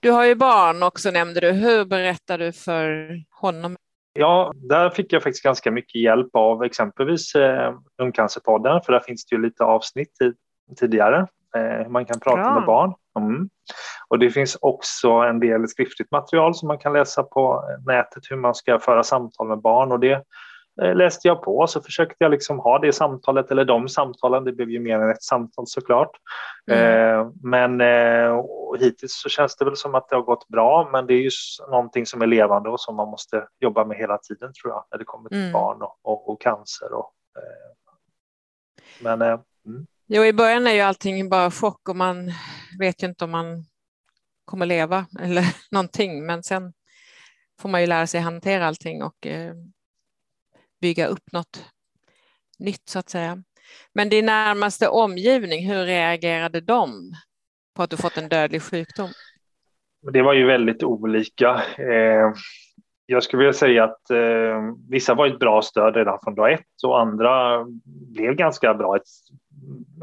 Du 0.00 0.10
har 0.10 0.24
ju 0.24 0.34
barn 0.34 0.82
också 0.82 1.10
nämnde 1.10 1.40
du. 1.40 1.50
Hur 1.50 1.84
berättar 1.84 2.38
du 2.38 2.52
för 2.52 3.16
honom? 3.30 3.76
Ja, 4.12 4.52
där 4.56 4.90
fick 4.90 5.12
jag 5.12 5.22
faktiskt 5.22 5.44
ganska 5.44 5.70
mycket 5.70 6.02
hjälp 6.02 6.28
av 6.32 6.64
exempelvis 6.64 7.34
eh, 7.34 7.74
Ungcancerpodden, 8.02 8.80
för 8.82 8.92
där 8.92 9.00
finns 9.00 9.26
det 9.26 9.36
ju 9.36 9.42
lite 9.42 9.64
avsnitt 9.64 10.12
tidigare 10.76 11.26
hur 11.52 11.88
man 11.88 12.04
kan 12.04 12.20
prata 12.20 12.42
Bra. 12.42 12.54
med 12.54 12.66
barn. 12.66 12.94
Mm. 13.22 13.48
Och 14.08 14.18
det 14.18 14.30
finns 14.30 14.58
också 14.60 15.08
en 15.08 15.40
del 15.40 15.68
skriftligt 15.68 16.10
material 16.10 16.54
som 16.54 16.68
man 16.68 16.78
kan 16.78 16.92
läsa 16.92 17.22
på 17.22 17.64
nätet 17.86 18.22
hur 18.30 18.36
man 18.36 18.54
ska 18.54 18.78
föra 18.78 19.02
samtal 19.02 19.48
med 19.48 19.60
barn 19.60 19.92
och 19.92 20.00
det 20.00 20.24
eh, 20.82 20.94
läste 20.94 21.28
jag 21.28 21.42
på 21.42 21.66
så 21.66 21.80
försökte 21.80 22.16
jag 22.18 22.30
liksom 22.30 22.58
ha 22.58 22.78
det 22.78 22.92
samtalet 22.92 23.50
eller 23.50 23.64
de 23.64 23.88
samtalen. 23.88 24.44
Det 24.44 24.52
blev 24.52 24.70
ju 24.70 24.80
mer 24.80 24.98
än 24.98 25.10
ett 25.10 25.22
samtal 25.22 25.66
såklart. 25.66 26.10
Mm. 26.70 27.20
Eh, 27.20 27.30
men 27.42 27.80
eh, 27.80 28.42
hittills 28.78 29.20
så 29.22 29.28
känns 29.28 29.56
det 29.56 29.64
väl 29.64 29.76
som 29.76 29.94
att 29.94 30.08
det 30.08 30.16
har 30.16 30.22
gått 30.22 30.48
bra, 30.48 30.88
men 30.92 31.06
det 31.06 31.14
är 31.14 31.22
ju 31.22 31.30
någonting 31.70 32.06
som 32.06 32.22
är 32.22 32.26
levande 32.26 32.70
och 32.70 32.80
som 32.80 32.96
man 32.96 33.08
måste 33.08 33.46
jobba 33.60 33.84
med 33.84 33.96
hela 33.96 34.18
tiden 34.18 34.52
tror 34.52 34.72
jag 34.72 34.84
när 34.90 34.98
det 34.98 35.04
kommer 35.04 35.28
till 35.28 35.40
mm. 35.40 35.52
barn 35.52 35.82
och, 35.82 35.98
och, 36.02 36.30
och 36.30 36.40
cancer. 36.40 36.92
Och, 36.92 37.12
eh, 37.36 37.94
men 39.02 39.22
mm. 39.22 39.40
Jo, 40.10 40.24
i 40.24 40.32
början 40.32 40.66
är 40.66 40.72
ju 40.72 40.80
allting 40.80 41.28
bara 41.28 41.50
chock 41.50 41.88
och 41.88 41.96
man 41.96 42.32
vet 42.78 43.02
ju 43.02 43.06
inte 43.06 43.24
om 43.24 43.30
man 43.30 43.64
kommer 44.44 44.66
leva 44.66 45.06
eller 45.20 45.44
någonting, 45.70 46.26
men 46.26 46.42
sen 46.42 46.72
får 47.60 47.68
man 47.68 47.80
ju 47.80 47.86
lära 47.86 48.06
sig 48.06 48.20
hantera 48.20 48.66
allting 48.66 49.02
och 49.02 49.26
eh, 49.26 49.54
bygga 50.80 51.06
upp 51.06 51.32
något 51.32 51.64
nytt 52.58 52.88
så 52.88 52.98
att 52.98 53.08
säga. 53.08 53.42
Men 53.94 54.08
din 54.08 54.26
närmaste 54.26 54.88
omgivning, 54.88 55.68
hur 55.68 55.84
reagerade 55.84 56.60
de 56.60 57.12
på 57.76 57.82
att 57.82 57.90
du 57.90 57.96
fått 57.96 58.16
en 58.16 58.28
dödlig 58.28 58.62
sjukdom? 58.62 59.10
Det 60.12 60.22
var 60.22 60.34
ju 60.34 60.46
väldigt 60.46 60.82
olika. 60.82 61.62
Eh, 61.78 62.32
jag 63.06 63.22
skulle 63.22 63.38
vilja 63.38 63.52
säga 63.52 63.84
att 63.84 64.10
eh, 64.10 64.74
vissa 64.90 65.14
var 65.14 65.26
ett 65.26 65.38
bra 65.38 65.62
stöd 65.62 65.96
redan 65.96 66.18
från 66.22 66.34
dag 66.34 66.52
ett 66.52 66.82
och 66.84 67.00
andra 67.00 67.64
blev 67.84 68.34
ganska 68.34 68.74
bra, 68.74 68.96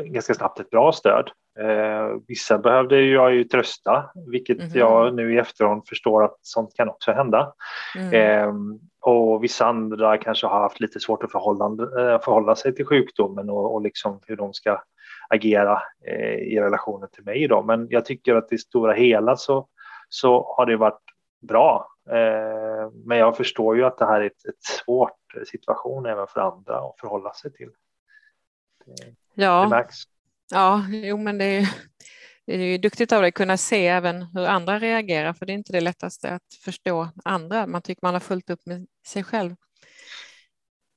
ganska 0.04 0.34
snabbt 0.34 0.60
ett 0.60 0.70
bra 0.70 0.92
stöd. 0.92 1.30
Eh, 1.60 2.18
vissa 2.28 2.58
behövde 2.58 3.02
jag 3.02 3.34
ju 3.34 3.44
trösta, 3.44 4.12
vilket 4.28 4.60
mm 4.60 4.72
jag 4.74 5.16
nu 5.16 5.34
i 5.34 5.38
efterhand 5.38 5.88
förstår 5.88 6.24
att 6.24 6.38
sånt 6.42 6.74
kan 6.76 6.90
också 6.90 7.12
hända. 7.12 7.54
Mm. 7.98 8.14
Eh, 8.14 8.54
och 9.02 9.44
vissa 9.44 9.66
andra 9.66 10.18
kanske 10.18 10.48
har 10.48 10.60
haft 10.60 10.80
lite 10.80 11.00
svårt 11.00 11.24
att 11.24 11.32
förhålla, 11.32 11.66
eh, 11.66 12.22
förhålla 12.22 12.56
sig 12.56 12.76
till 12.76 12.86
sjukdomen 12.86 13.50
och, 13.50 13.74
och 13.74 13.82
liksom 13.82 14.20
hur 14.28 14.36
de 14.36 14.54
ska 14.54 14.82
agera 15.30 15.82
eh, 16.08 16.36
i 16.36 16.60
relationen 16.60 17.10
till 17.12 17.24
mig. 17.24 17.48
Då. 17.48 17.62
Men 17.62 17.88
jag 17.90 18.06
tycker 18.06 18.36
att 18.36 18.54
i 18.54 18.58
stora 18.58 18.94
hela 18.94 19.36
så, 19.36 19.68
så 20.10 20.54
har 20.58 20.66
det 20.66 20.78
varit 20.78 21.02
bra. 21.42 21.88
Eh, 22.10 22.92
men 23.06 23.18
jag 23.18 23.38
förstår 23.38 23.78
ju 23.78 23.86
att 23.86 23.98
det 23.98 24.06
här 24.06 24.22
är 24.22 24.26
ett, 24.26 24.46
ett 24.50 24.64
svårt 24.64 25.48
situation 25.48 26.06
även 26.06 26.28
för 26.28 26.42
andra 26.42 26.78
att 26.78 27.00
förhålla 27.00 27.34
sig 27.34 27.54
till. 27.54 27.70
Ja. 29.36 29.70
märks. 29.70 29.96
Ja, 30.52 30.86
jo, 30.90 31.18
men 31.18 31.38
det 31.38 31.46
är, 31.46 31.70
det 32.46 32.54
är 32.54 32.60
ju 32.60 32.78
duktigt 32.78 33.12
av 33.12 33.22
dig 33.22 33.28
att 33.28 33.34
kunna 33.34 33.58
se 33.58 33.88
även 33.88 34.22
hur 34.22 34.46
andra 34.46 34.80
reagerar, 34.80 35.34
för 35.34 35.46
det 35.46 35.52
är 35.52 35.56
inte 35.56 35.74
det 35.74 35.82
lättaste 35.82 36.30
att 36.30 36.54
förstå 36.64 37.10
andra. 37.26 37.68
Man 37.68 37.82
tycker 37.82 38.06
man 38.06 38.14
har 38.14 38.20
fullt 38.20 38.50
upp 38.50 38.66
med 38.66 38.88
sig 39.08 39.24
själv. 39.24 39.56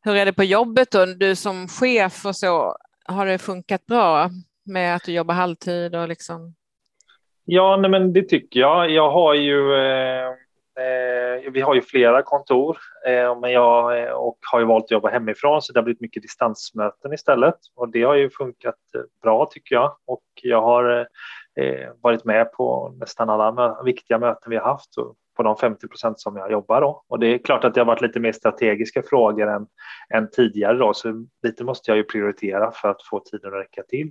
Hur 0.05 0.17
är 0.17 0.25
det 0.25 0.33
på 0.33 0.45
jobbet 0.45 0.91
då? 0.91 1.05
Du 1.05 1.37
som 1.37 1.69
chef 1.69 2.27
och 2.27 2.37
så, 2.37 2.77
har 3.05 3.27
det 3.27 3.39
funkat 3.39 3.87
bra 3.87 4.31
med 4.65 4.97
att 4.97 5.05
du 5.05 5.13
jobbar 5.13 5.35
halvtid 5.35 5.95
och 5.95 6.09
liksom? 6.09 6.55
Ja, 7.45 7.77
nej, 7.77 7.91
men 7.91 8.13
det 8.13 8.23
tycker 8.23 8.61
jag. 8.61 8.91
Jag 8.91 9.11
har 9.11 9.35
ju 9.35 9.75
Eh, 9.75 10.48
vi 11.53 11.61
har 11.61 11.75
ju 11.75 11.83
flera 11.83 12.23
kontor, 12.23 12.79
eh, 13.07 13.41
men 13.41 13.53
jag 13.53 14.03
eh, 14.03 14.11
och 14.11 14.39
har 14.53 14.61
ju 14.61 14.67
valt 14.67 14.85
att 14.85 14.91
jobba 14.91 15.09
hemifrån 15.09 15.63
så 15.63 15.73
det 15.73 15.79
har 15.79 15.85
blivit 15.85 16.01
mycket 16.01 16.23
distansmöten 16.23 17.13
istället 17.13 17.59
och 17.77 17.89
det 17.89 18.03
har 18.03 18.15
ju 18.15 18.31
funkat 18.31 18.77
bra 19.23 19.47
tycker 19.51 19.75
jag 19.75 19.97
och 20.07 20.25
jag 20.43 20.63
har 20.63 21.09
varit 22.03 22.25
med 22.25 22.53
på 22.53 22.95
nästan 23.01 23.31
alla 23.31 23.83
viktiga 23.85 24.19
möten 24.19 24.51
vi 24.51 24.57
har 24.57 24.65
haft 24.65 24.95
på 25.39 25.43
de 25.43 25.57
50 25.57 25.89
procent 25.89 26.21
som 26.21 26.37
jag 26.37 26.53
jobbar 26.53 26.81
då. 26.81 27.05
Och 27.09 27.19
det 27.19 27.27
är 27.27 27.39
klart 27.39 27.65
att 27.65 27.75
det 27.75 27.81
har 27.81 27.87
varit 27.87 28.01
lite 28.01 28.21
mer 28.21 28.33
strategiska 28.33 29.03
frågor 29.03 29.49
än, 29.49 29.67
än 30.15 30.31
tidigare 30.31 30.79
då, 30.79 30.95
så 30.95 31.27
lite 31.43 31.65
måste 31.65 31.91
jag 31.91 31.99
ju 31.99 32.05
prioritera 32.05 32.71
för 32.71 32.89
att 32.89 33.03
få 33.11 33.21
tiden 33.21 33.55
att 33.55 33.61
räcka 33.61 33.83
till. 33.83 34.11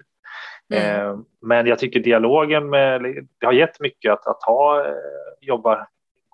Mm. 0.74 1.26
Men 1.42 1.68
jag 1.68 1.80
tycker 1.80 2.00
dialogen 2.00 2.70
med, 2.70 3.02
det 3.40 3.46
har 3.46 3.54
gett 3.54 3.80
mycket 3.80 4.14
att, 4.14 4.28
att 4.28 4.44
ha, 4.44 4.86
jobba 5.42 5.88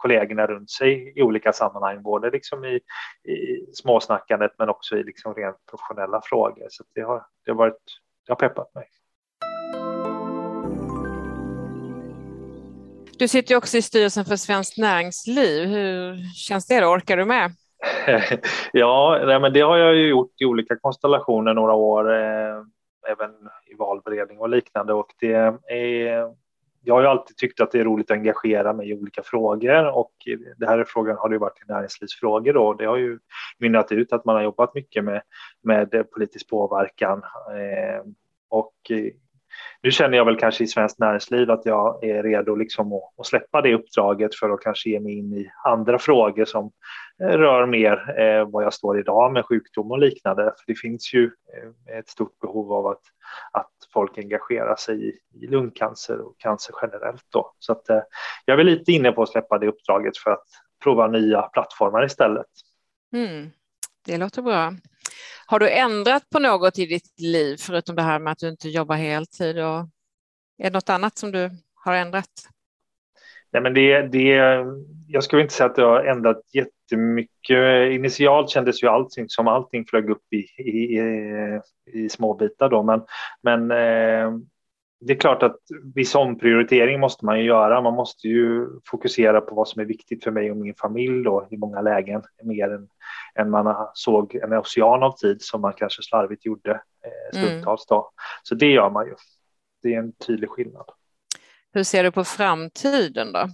kollegorna 0.04 0.48
runt 0.48 0.72
sig 0.72 1.14
i 1.16 1.22
olika 1.22 1.54
sammanhang, 1.54 2.04
både 2.04 2.32
liksom 2.32 2.66
i, 2.66 2.76
i 3.32 3.66
småsnackandet 3.74 4.52
men 4.58 4.70
också 4.70 4.98
i 4.98 5.04
liksom 5.04 5.34
rent 5.36 5.58
professionella 5.70 6.22
frågor. 6.24 6.68
Så 6.70 6.84
det 6.96 7.02
har, 7.02 7.26
det 7.46 7.52
har, 7.52 7.58
varit, 7.58 7.84
det 8.28 8.32
har 8.32 8.36
peppat 8.36 8.76
mig. 8.76 8.88
Du 13.18 13.28
sitter 13.28 13.52
ju 13.52 13.58
också 13.58 13.78
i 13.78 13.82
styrelsen 13.82 14.26
för 14.26 14.36
Svenskt 14.36 14.78
Näringsliv. 14.78 15.68
Hur 15.68 16.18
känns 16.36 16.68
det? 16.68 16.80
Då? 16.80 16.88
Orkar 16.88 17.18
du 17.18 17.26
med? 17.26 17.52
ja, 18.74 19.20
men 19.42 19.54
det 19.54 19.62
har 19.62 19.78
jag 19.78 19.96
ju 19.96 20.08
gjort 20.08 20.42
i 20.42 20.46
olika 20.46 20.76
konstellationer 20.76 21.54
några 21.54 21.74
år, 21.74 22.14
eh, 22.14 22.62
även 23.12 23.32
i 23.72 23.76
valberedning 23.78 24.40
och 24.40 24.50
liknande. 24.50 24.94
Och 24.94 25.08
det 25.20 25.34
är 25.68 26.43
jag 26.84 26.94
har 26.94 27.02
ju 27.02 27.08
alltid 27.08 27.38
tyckt 27.38 27.62
att 27.62 27.72
det 27.72 27.80
är 27.80 27.84
roligt 27.84 28.12
att 28.12 28.18
engagera 28.18 28.74
mig 28.74 28.90
i 28.90 28.94
olika 28.94 29.24
frågor 29.24 29.98
och 29.98 30.14
det 30.58 30.68
här 30.68 30.78
är 30.80 30.84
frågan 30.84 31.18
har 31.18 31.30
det 31.30 31.38
varit 31.38 31.62
i 31.62 31.72
näringslivsfrågor 31.72 32.54
då. 32.54 32.74
Det 32.74 32.86
har 32.86 32.98
ju 32.98 33.20
mynnat 33.58 33.92
ut 33.92 34.14
att 34.14 34.26
man 34.26 34.36
har 34.36 34.44
jobbat 34.44 34.76
mycket 34.76 35.04
med, 35.04 35.22
med 35.62 36.12
politisk 36.12 36.50
påverkan 36.50 37.22
eh, 37.50 38.12
och 38.50 38.74
eh, 38.90 39.12
nu 39.82 39.92
känner 39.92 40.18
jag 40.18 40.26
väl 40.26 40.38
kanske 40.38 40.64
i 40.64 40.68
svenskt 40.68 41.00
näringsliv 41.00 41.52
att 41.52 41.66
jag 41.66 42.04
är 42.04 42.24
redo 42.24 42.56
liksom 42.56 42.94
att, 42.94 43.04
att 43.18 43.26
släppa 43.26 43.62
det 43.62 43.74
uppdraget 43.74 44.36
för 44.36 44.50
att 44.50 44.62
kanske 44.62 44.90
ge 44.90 45.00
mig 45.00 45.18
in 45.18 45.34
i 45.34 45.52
andra 45.64 46.00
frågor 46.00 46.46
som 46.46 46.72
eh, 47.22 47.28
rör 47.28 47.66
mer 47.66 48.20
eh, 48.20 48.50
vad 48.50 48.64
jag 48.64 48.74
står 48.74 49.00
idag 49.00 49.34
med 49.34 49.46
sjukdom 49.46 49.92
och 49.92 50.00
liknande. 50.00 50.44
För 50.44 50.64
det 50.68 50.76
finns 50.76 51.14
ju 51.14 51.24
eh, 51.24 51.98
ett 51.98 52.10
stort 52.10 52.40
behov 52.40 52.74
av 52.74 52.88
att, 52.88 53.02
att 53.52 53.72
folk 53.94 54.18
engagerar 54.18 54.76
sig 54.76 55.10
i, 55.10 55.20
i 55.42 55.48
lungcancer 55.48 56.20
och 56.20 56.36
cancer 56.38 56.76
generellt. 56.82 57.26
Då. 57.30 57.54
Så 57.60 57.72
att, 57.72 57.90
eh, 57.90 58.02
jag 58.46 58.54
är 58.54 58.58
väl 58.58 58.66
lite 58.66 58.92
inne 58.92 59.12
på 59.12 59.24
att 59.24 59.30
släppa 59.30 59.58
det 59.58 59.68
uppdraget 59.68 60.18
för 60.18 60.32
att 60.32 60.46
prova 60.84 61.08
nya 61.08 61.42
plattformar 61.42 62.06
istället. 62.06 62.46
Mm, 63.14 63.50
det 64.06 64.18
låter 64.18 64.42
bra. 64.42 64.74
Har 65.46 65.60
du 65.60 65.70
ändrat 65.70 66.30
på 66.30 66.40
något 66.40 66.80
i 66.80 66.86
ditt 66.86 67.20
liv 67.20 67.58
förutom 67.60 67.96
det 67.96 68.02
här 68.02 68.20
med 68.20 68.32
att 68.32 68.40
du 68.40 68.50
inte 68.50 68.70
jobbar 68.70 68.96
heltid? 68.96 69.58
Och 69.60 69.80
är 70.58 70.64
det 70.64 70.70
något 70.70 70.90
annat 70.90 71.18
som 71.18 71.32
du 71.32 71.50
har 71.76 71.94
ändrat? 71.94 72.30
Nej, 73.52 73.62
men 73.62 73.74
det, 73.74 74.02
det, 74.02 74.28
jag 75.08 75.24
skulle 75.24 75.42
inte 75.42 75.54
säga 75.54 75.70
att 75.70 75.76
det 75.76 75.84
har 75.84 76.04
ändrat 76.04 76.42
jättemycket. 76.54 77.92
Initialt 77.92 78.50
kändes 78.50 78.84
ju 78.84 78.88
allting 78.88 79.30
som 79.30 79.48
allting 79.48 79.86
flög 79.86 80.10
upp 80.10 80.34
i, 80.34 80.62
i, 80.62 81.00
i 81.94 82.10
små 82.10 82.34
bitar 82.34 82.70
då, 82.70 82.84
men, 82.84 83.02
men 83.42 83.72
eh, 83.72 84.32
det 85.06 85.14
är 85.14 85.18
klart 85.18 85.44
att 85.44 85.58
viss 85.96 86.16
omprioritering 86.16 87.00
måste 87.00 87.26
man 87.26 87.40
ju 87.40 87.46
göra. 87.46 87.82
Man 87.82 87.94
måste 87.94 88.28
ju 88.28 88.68
fokusera 88.86 89.42
på 89.42 89.56
vad 89.56 89.68
som 89.68 89.82
är 89.82 89.86
viktigt 89.86 90.24
för 90.24 90.32
mig 90.32 90.52
och 90.52 90.58
min 90.58 90.76
familj 90.76 91.24
då 91.24 91.48
i 91.52 91.58
många 91.58 91.82
lägen 91.82 92.24
mer 92.44 92.70
än, 92.70 92.88
än 93.36 93.50
man 93.50 93.88
såg 93.94 94.36
en 94.36 94.54
ocean 94.54 95.04
av 95.04 95.12
tid 95.12 95.42
som 95.42 95.62
man 95.62 95.74
kanske 95.74 96.04
slarvigt 96.04 96.46
gjorde 96.46 96.72
eh, 96.72 97.40
stundtals. 97.40 97.86
Då. 97.86 98.12
Så 98.44 98.56
det 98.56 98.72
gör 98.72 98.90
man 98.90 99.06
ju. 99.06 99.16
Det 99.84 99.94
är 99.94 100.00
en 100.00 100.14
tydlig 100.14 100.50
skillnad. 100.50 100.86
Hur 101.74 101.84
ser 101.84 102.04
du 102.04 102.12
på 102.12 102.24
framtiden 102.24 103.32
då? 103.32 103.48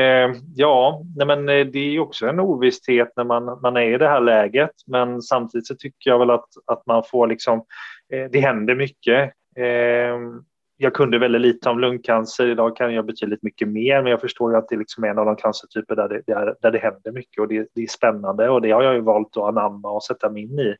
Eh, 0.00 0.34
ja, 0.54 1.02
nej 1.16 1.26
men 1.26 1.48
eh, 1.48 1.66
det 1.66 1.78
är 1.78 2.00
också 2.00 2.26
en 2.26 2.40
ovisshet 2.40 3.12
när 3.16 3.24
man, 3.24 3.60
man 3.62 3.76
är 3.76 3.94
i 3.94 3.98
det 3.98 4.08
här 4.08 4.20
läget, 4.20 4.70
men 4.86 5.22
samtidigt 5.22 5.66
så 5.66 5.74
tycker 5.74 6.10
jag 6.10 6.18
väl 6.18 6.30
att, 6.30 6.48
att 6.66 6.86
man 6.86 7.02
får 7.04 7.26
liksom, 7.26 7.64
eh, 8.12 8.30
det 8.30 8.40
händer 8.40 8.74
mycket. 8.74 9.32
Ehm, 9.56 10.42
jag 10.76 10.94
kunde 10.94 11.18
väldigt 11.18 11.40
lite 11.40 11.70
om 11.70 11.78
lungcancer. 11.78 12.46
Idag 12.46 12.76
kan 12.76 12.94
jag 12.94 13.06
betydligt 13.06 13.42
mycket 13.42 13.68
mer, 13.68 14.02
men 14.02 14.10
jag 14.10 14.20
förstår 14.20 14.52
ju 14.52 14.58
att 14.58 14.68
det 14.68 14.76
liksom 14.76 15.04
är 15.04 15.08
en 15.08 15.18
av 15.18 15.26
de 15.26 15.36
cancertyper 15.36 15.96
där 15.96 16.08
det, 16.08 16.22
där, 16.26 16.54
där 16.62 16.70
det 16.70 16.78
händer 16.78 17.12
mycket 17.12 17.40
och 17.40 17.48
det, 17.48 17.68
det, 17.74 17.82
är 17.82 17.86
spännande 17.86 18.48
och 18.48 18.62
det 18.62 18.70
har 18.70 18.82
jag 18.82 18.94
ju 18.94 19.00
valt 19.00 19.36
att 19.36 19.42
anamma 19.42 19.90
och 19.90 20.02
sätta 20.02 20.30
mig 20.30 20.42
in 20.42 20.58
i. 20.58 20.76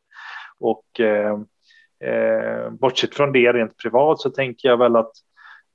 Och 0.59 1.01
eh, 1.01 1.39
eh, 2.11 2.71
bortsett 2.71 3.15
från 3.15 3.33
det 3.33 3.53
rent 3.53 3.77
privat 3.77 4.21
så 4.21 4.31
tänker 4.31 4.69
jag 4.69 4.77
väl 4.77 4.97
att 4.97 5.13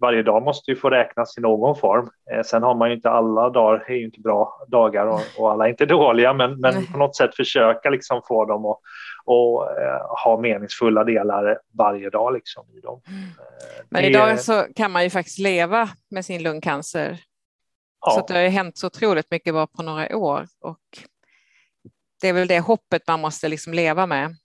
varje 0.01 0.23
dag 0.23 0.43
måste 0.43 0.71
ju 0.71 0.77
få 0.77 0.89
räknas 0.89 1.37
i 1.37 1.41
någon 1.41 1.75
form. 1.75 2.09
Eh, 2.31 2.43
sen 2.43 2.63
har 2.63 2.75
man 2.75 2.89
ju 2.89 2.95
inte 2.95 3.09
alla 3.09 3.49
dagar, 3.49 3.85
är 3.87 3.95
ju 3.95 4.05
inte 4.05 4.19
bra 4.19 4.65
dagar 4.67 5.05
och, 5.05 5.21
och 5.37 5.51
alla 5.51 5.65
är 5.65 5.69
inte 5.69 5.85
dåliga, 5.97 6.33
men, 6.33 6.59
men 6.59 6.85
på 6.85 6.97
något 6.97 7.15
sätt 7.15 7.35
försöka 7.35 7.89
liksom 7.89 8.21
få 8.27 8.45
dem 8.45 8.65
att 8.65 8.79
och, 9.25 9.79
eh, 9.79 10.01
ha 10.23 10.39
meningsfulla 10.41 11.03
delar 11.03 11.59
varje 11.77 12.09
dag 12.09 12.33
liksom 12.33 12.65
i 12.77 12.79
dem. 12.79 13.01
Mm. 13.07 13.19
Eh, 13.19 13.85
men 13.89 14.01
det... 14.01 14.09
idag 14.09 14.39
så 14.39 14.65
kan 14.75 14.91
man 14.91 15.03
ju 15.03 15.09
faktiskt 15.09 15.39
leva 15.39 15.89
med 16.09 16.25
sin 16.25 16.43
lungcancer. 16.43 17.17
Ja. 18.05 18.11
Så 18.11 18.25
det 18.27 18.39
har 18.39 18.43
ju 18.43 18.49
hänt 18.49 18.77
så 18.77 18.87
otroligt 18.87 19.31
mycket 19.31 19.53
bara 19.53 19.67
på 19.67 19.83
några 19.83 20.17
år 20.17 20.45
och 20.61 20.79
det 22.21 22.27
är 22.27 22.33
väl 22.33 22.47
det 22.47 22.59
hoppet 22.59 23.07
man 23.07 23.19
måste 23.19 23.47
liksom 23.47 23.73
leva 23.73 24.05
med. 24.05 24.35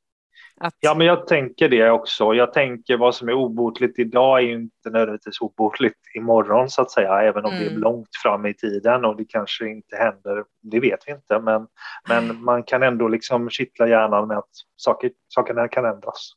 Att... 0.60 0.74
Ja, 0.80 0.94
men 0.94 1.06
jag 1.06 1.26
tänker 1.26 1.68
det 1.68 1.90
också. 1.90 2.34
Jag 2.34 2.52
tänker 2.52 2.96
vad 2.96 3.14
som 3.14 3.28
är 3.28 3.32
obotligt 3.32 3.98
idag 3.98 4.42
är 4.42 4.52
inte 4.52 4.90
nödvändigtvis 4.90 5.40
obotligt 5.40 5.98
imorgon 6.14 6.70
så 6.70 6.82
att 6.82 6.90
säga, 6.90 7.20
även 7.20 7.44
om 7.44 7.50
mm. 7.50 7.60
det 7.60 7.66
är 7.66 7.70
mm. 7.70 7.82
långt 7.82 8.08
fram 8.22 8.46
i 8.46 8.54
tiden 8.54 9.04
och 9.04 9.16
det 9.16 9.24
kanske 9.24 9.68
inte 9.68 9.96
händer. 9.96 10.44
Det 10.62 10.80
vet 10.80 11.00
vi 11.06 11.12
inte, 11.12 11.38
men, 11.38 11.66
men 12.08 12.44
man 12.44 12.62
kan 12.62 12.82
ändå 12.82 13.08
liksom 13.08 13.50
kittla 13.50 13.88
hjärnan 13.88 14.28
med 14.28 14.38
att 14.38 14.50
saker, 14.76 15.10
sakerna 15.28 15.68
kan 15.68 15.84
ändras. 15.84 16.32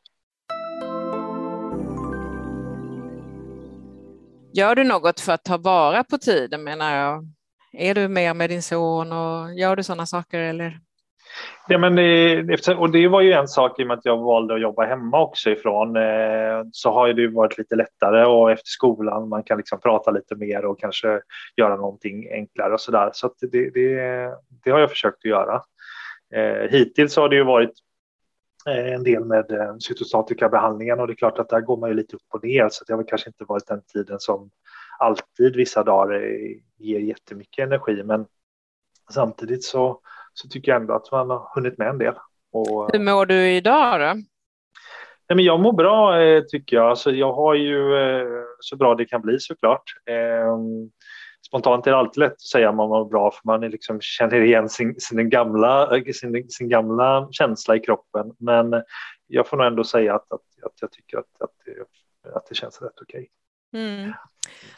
Gör 4.54 4.76
du 4.76 4.84
något 4.84 5.20
för 5.20 5.32
att 5.32 5.44
ta 5.44 5.58
vara 5.58 6.04
på 6.04 6.18
tiden 6.18 6.64
menar 6.64 6.96
jag? 6.96 7.28
Är 7.74 7.96
du 7.96 8.08
mer 8.08 8.34
med 8.34 8.50
din 8.50 8.64
son 8.64 9.12
och 9.12 9.54
gör 9.54 9.76
du 9.76 9.84
sådana 9.84 10.06
saker 10.06 10.40
eller? 10.40 10.80
Ja, 11.68 11.78
men, 11.78 11.98
eh, 11.98 12.80
och 12.80 12.92
det 12.92 13.08
var 13.08 13.22
ju 13.22 13.32
en 13.32 13.48
sak 13.48 13.80
i 13.80 13.84
och 13.84 13.88
med 13.88 13.98
att 13.98 14.06
jag 14.06 14.18
valde 14.18 14.54
att 14.54 14.62
jobba 14.62 14.86
hemma 14.86 15.22
också 15.22 15.50
ifrån 15.50 15.96
eh, 15.96 16.64
så 16.72 16.92
har 16.92 17.14
det 17.14 17.28
varit 17.28 17.58
lite 17.58 17.76
lättare 17.76 18.26
och 18.26 18.52
efter 18.52 18.68
skolan 18.68 19.30
man 19.30 19.44
kan 19.44 19.58
liksom 19.58 19.80
prata 19.80 20.12
lite 20.12 20.36
mer 20.36 20.66
och 20.66 20.80
kanske 20.80 21.22
göra 21.56 21.76
någonting 21.76 22.32
enklare 22.32 22.74
och 22.74 22.82
så 22.82 22.92
där. 22.92 23.10
Så 23.14 23.34
det, 23.42 23.70
det, 23.70 24.32
det, 24.64 24.72
har 24.72 24.80
jag 24.80 24.90
försökt 24.90 25.18
att 25.18 25.26
göra. 25.26 25.62
Eh, 26.34 26.70
hittills 26.70 27.16
har 27.16 27.30
det 27.30 27.36
ju 27.36 27.44
varit 27.44 27.74
en 28.66 29.04
del 29.04 29.26
med 29.26 29.46
cytostatikabehandlingen 29.80 31.00
och 31.00 31.08
det 31.08 31.14
är 31.14 31.16
klart 31.16 31.40
att 31.40 31.50
där 31.50 31.62
går 31.62 31.78
man 31.78 31.90
ju 31.90 31.96
lite 31.96 32.16
upp 32.16 32.34
och 32.34 32.44
ner 32.44 32.70
så 32.72 32.84
det 32.88 32.94
har 32.94 32.98
väl 32.98 33.08
kanske 33.10 33.30
inte 33.30 33.44
varit 33.48 33.68
den 33.68 33.82
tiden 33.94 34.20
som 34.20 34.50
alltid 35.00 35.56
vissa 35.56 35.84
dagar 35.84 36.22
ger 36.78 37.00
jättemycket 37.00 37.64
energi 37.64 38.04
men 38.04 38.26
samtidigt 39.14 39.64
så 39.64 40.02
så 40.42 40.48
tycker 40.48 40.72
jag 40.72 40.82
ändå 40.82 40.94
att 40.94 41.12
man 41.12 41.30
har 41.30 41.52
hunnit 41.56 41.78
med 41.78 41.88
en 41.88 41.98
del. 41.98 42.14
Och, 42.52 42.90
Hur 42.94 43.00
mår 43.00 43.26
du 43.26 43.52
idag 43.52 44.00
då? 44.00 44.14
Nej, 45.30 45.36
men 45.36 45.46
jag 45.46 45.60
mår 45.60 45.74
bra 45.74 46.22
eh, 46.22 46.44
tycker 46.44 46.76
jag. 46.76 46.90
Alltså, 46.90 47.12
jag 47.12 47.34
har 47.34 47.54
ju 47.54 47.96
eh, 47.96 48.28
så 48.60 48.76
bra 48.76 48.96
det 48.96 49.06
kan 49.06 49.22
bli 49.22 49.40
såklart. 49.40 49.84
Eh, 50.06 50.58
spontant 51.48 51.88
är 51.88 51.92
det 51.92 51.98
alltid 51.98 52.20
lätt 52.20 52.32
att 52.32 52.42
säga 52.42 52.70
att 52.70 52.76
man 52.76 52.90
mår 52.90 53.06
bra 53.06 53.32
för 53.32 53.42
man 53.44 53.62
liksom 53.62 54.02
känner 54.02 54.42
igen 54.42 54.70
sin, 54.70 54.96
sin, 55.00 55.30
gamla, 55.30 56.02
sin, 56.14 56.50
sin 56.50 56.70
gamla 56.70 57.28
känsla 57.32 57.76
i 57.76 57.80
kroppen. 57.80 58.32
Men 58.38 58.84
jag 59.28 59.48
får 59.48 59.58
nog 59.58 59.66
ändå 59.66 59.84
säga 59.84 60.16
att, 60.16 60.32
att, 60.32 60.42
att 60.66 60.74
jag 60.82 60.92
tycker 60.92 61.18
att, 61.18 61.42
att, 61.42 61.52
det, 61.66 62.32
att 62.36 62.46
det 62.50 62.56
känns 62.56 62.82
rätt 62.82 63.02
okej. 63.02 63.30
Okay. 63.72 63.84
Mm. 63.84 64.14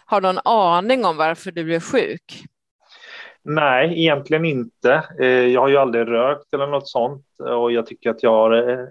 Har 0.06 0.21
du 0.21 0.28
någon 0.28 0.41
aning 0.45 1.06
om 1.06 1.17
varför 1.17 1.52
du 1.52 1.63
blev 1.63 1.80
sjuk? 1.80 2.43
Nej, 3.43 4.01
egentligen 4.01 4.45
inte. 4.45 5.04
Eh, 5.19 5.27
jag 5.27 5.62
har 5.62 5.67
ju 5.67 5.77
aldrig 5.77 6.08
rökt 6.08 6.54
eller 6.54 6.67
något 6.67 6.88
sånt 6.88 7.25
och 7.39 7.71
jag 7.71 7.86
tycker 7.86 8.10
att 8.10 8.23
jag 8.23 8.32
har 8.32 8.69
eh, 8.69 8.88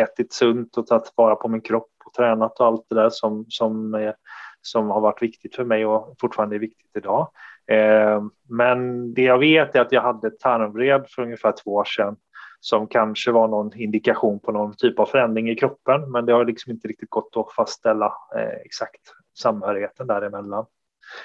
ätit 0.00 0.32
sunt 0.32 0.76
och 0.76 0.86
tagit 0.86 1.12
vara 1.14 1.36
på 1.36 1.48
min 1.48 1.60
kropp 1.60 1.90
och 2.04 2.12
tränat 2.12 2.60
och 2.60 2.66
allt 2.66 2.86
det 2.88 2.94
där 2.94 3.10
som, 3.10 3.46
som, 3.48 3.94
eh, 3.94 4.12
som 4.60 4.90
har 4.90 5.00
varit 5.00 5.22
viktigt 5.22 5.56
för 5.56 5.64
mig 5.64 5.86
och 5.86 6.14
fortfarande 6.20 6.56
är 6.56 6.60
viktigt 6.60 6.96
idag. 6.96 7.28
Men 8.48 9.14
det 9.14 9.22
jag 9.22 9.38
vet 9.38 9.74
är 9.74 9.80
att 9.80 9.92
jag 9.92 10.02
hade 10.02 10.30
tarmvred 10.30 11.04
för 11.08 11.22
ungefär 11.22 11.54
två 11.64 11.74
år 11.74 11.84
sedan 11.84 12.16
som 12.60 12.86
kanske 12.86 13.32
var 13.32 13.48
någon 13.48 13.76
indikation 13.76 14.40
på 14.40 14.52
någon 14.52 14.74
typ 14.76 14.98
av 14.98 15.06
förändring 15.06 15.50
i 15.50 15.56
kroppen. 15.56 16.10
Men 16.10 16.26
det 16.26 16.32
har 16.32 16.44
liksom 16.44 16.72
inte 16.72 16.88
riktigt 16.88 17.10
gått 17.10 17.36
att 17.36 17.52
fastställa 17.52 18.12
exakt 18.64 19.00
samhörigheten 19.38 20.06
däremellan. 20.06 20.66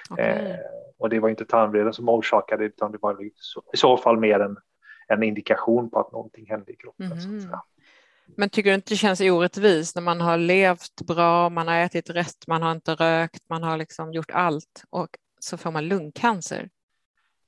Okay. 0.10 0.26
Eh, 0.26 0.56
och 1.00 1.10
det 1.10 1.20
var 1.20 1.30
inte 1.30 1.46
tarmvreden 1.46 1.94
som 1.94 2.10
orsakade 2.10 2.64
det 2.64 2.68
utan 2.68 2.92
det 2.92 2.98
var 3.02 3.24
i 3.74 3.78
så 3.78 3.98
fall 3.98 4.20
mer 4.20 4.40
en, 4.40 4.58
en 5.08 5.24
indikation 5.24 5.90
på 5.90 6.00
att 6.00 6.12
någonting 6.12 6.46
hände 6.50 6.72
i 6.72 6.76
kroppen. 6.76 7.12
Mm. 7.12 7.50
Men 8.36 8.50
tycker 8.50 8.70
du 8.70 8.76
inte 8.76 8.94
det 8.94 8.98
känns 8.98 9.22
orättvist 9.22 9.96
när 9.96 10.04
man 10.04 10.22
har 10.22 10.38
levt 10.38 11.02
bra, 11.08 11.50
man 11.50 11.68
har 11.68 11.76
ätit 11.76 12.10
rätt, 12.10 12.48
man 12.48 12.62
har 12.62 12.72
inte 12.72 12.96
rökt, 12.96 13.50
man 13.50 13.64
har 13.64 13.78
liksom 13.78 14.14
gjort 14.14 14.32
allt 14.32 14.84
och 14.90 15.10
så 15.40 15.58
får 15.58 15.72
man 15.72 15.88
lungcancer? 15.88 16.70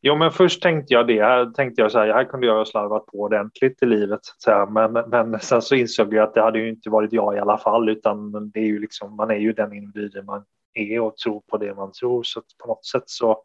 Jo, 0.02 0.16
men 0.16 0.32
först 0.32 0.62
tänkte 0.62 0.94
jag 0.94 1.08
det. 1.08 1.24
Här 1.24 1.46
tänkte 1.46 1.82
jag 1.82 1.92
så 1.92 2.00
här, 2.00 2.08
här 2.08 2.24
kunde 2.24 2.48
jag 2.48 2.56
ha 2.56 2.66
slarvat 2.66 3.06
på 3.06 3.20
ordentligt 3.20 3.84
i 3.84 3.86
livet. 3.86 4.20
Så 4.38 4.52
här, 4.52 4.66
men, 4.66 5.10
men 5.10 5.40
sen 5.40 5.62
så 5.62 5.76
insåg 5.76 6.14
jag 6.14 6.24
att 6.24 6.34
det 6.34 6.42
hade 6.42 6.60
ju 6.60 6.70
inte 6.70 6.90
varit 6.90 7.14
jag 7.14 7.36
i 7.36 7.40
alla 7.40 7.58
fall, 7.58 7.90
utan 7.90 8.50
det 8.50 8.60
är 8.60 8.66
ju 8.66 8.80
liksom, 8.80 9.16
man 9.16 9.32
är 9.32 9.36
ju 9.36 9.54
den 9.54 9.74
individen 9.74 10.26
man 10.26 10.46
är 10.74 11.00
och 11.00 11.18
tror 11.18 11.42
på 11.42 11.58
det 11.58 11.76
man 11.76 11.92
tror. 11.92 12.24
Så 12.24 12.42
på 12.58 12.68
något 12.68 12.86
sätt 12.86 13.04
så, 13.06 13.44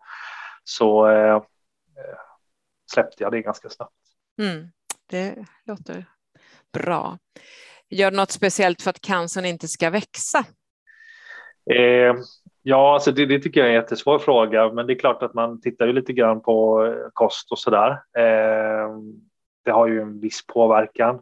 så 0.64 1.08
eh, 1.08 1.42
släppte 2.92 3.22
jag 3.22 3.32
det 3.32 3.42
ganska 3.42 3.68
snabbt. 3.68 3.92
Mm, 4.42 4.68
det 5.10 5.46
låter 5.64 6.04
bra. 6.72 7.18
Gör 7.90 8.10
något 8.10 8.30
speciellt 8.30 8.82
för 8.82 8.90
att 8.90 9.00
cancern 9.00 9.44
inte 9.44 9.68
ska 9.68 9.90
växa? 9.90 10.38
Eh, 11.70 12.14
ja, 12.62 12.94
alltså 12.94 13.12
det, 13.12 13.26
det, 13.26 13.38
tycker 13.38 13.60
jag 13.60 13.68
är 13.68 13.74
en 13.74 13.80
jättesvår 13.82 14.18
fråga, 14.18 14.72
men 14.72 14.86
det 14.86 14.92
är 14.92 14.98
klart 14.98 15.22
att 15.22 15.34
man 15.34 15.60
tittar 15.60 15.86
ju 15.86 15.92
lite 15.92 16.12
grann 16.12 16.42
på 16.42 16.86
eh, 16.86 17.08
kost 17.12 17.52
och 17.52 17.58
sådär. 17.58 17.90
Eh, 17.90 18.88
det 19.64 19.70
har 19.70 19.88
ju 19.88 20.00
en 20.00 20.20
viss 20.20 20.46
påverkan. 20.46 21.14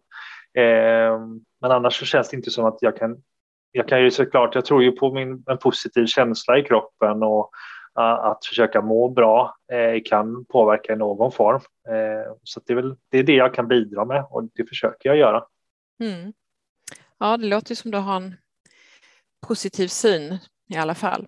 Eh, 0.54 1.18
men 1.60 1.70
annars 1.70 1.98
så 1.98 2.04
känns 2.04 2.28
det 2.28 2.36
inte 2.36 2.50
som 2.50 2.64
att 2.64 2.78
jag 2.80 2.96
kan. 2.96 3.22
Jag 3.72 3.88
kan 3.88 4.02
ju 4.02 4.10
såklart, 4.10 4.54
jag 4.54 4.64
tror 4.64 4.82
ju 4.82 4.92
på 4.92 5.14
min, 5.14 5.44
en 5.46 5.58
positiv 5.58 6.06
känsla 6.06 6.58
i 6.58 6.62
kroppen 6.62 7.22
och 7.22 7.50
uh, 7.98 8.04
att 8.04 8.44
försöka 8.46 8.80
må 8.82 9.08
bra 9.08 9.56
uh, 9.72 10.02
kan 10.04 10.44
påverka 10.44 10.92
i 10.92 10.96
någon 10.96 11.32
form. 11.32 11.60
Uh, 11.88 12.34
så 12.42 12.60
det 12.66 12.72
är 12.72 12.76
väl 12.76 12.96
det, 13.08 13.18
är 13.18 13.22
det 13.22 13.34
jag 13.34 13.54
kan 13.54 13.68
bidra 13.68 14.04
med 14.04 14.26
och 14.30 14.44
det 14.54 14.68
försöker 14.68 15.08
jag 15.08 15.18
göra. 15.18 15.44
Mm. 16.00 16.32
Ja, 17.18 17.36
det 17.36 17.46
låter 17.46 17.74
som 17.74 17.90
du 17.90 17.98
har 17.98 18.16
en 18.16 18.36
positiv 19.46 19.88
syn 19.88 20.38
i 20.74 20.76
alla 20.76 20.94
fall. 20.94 21.26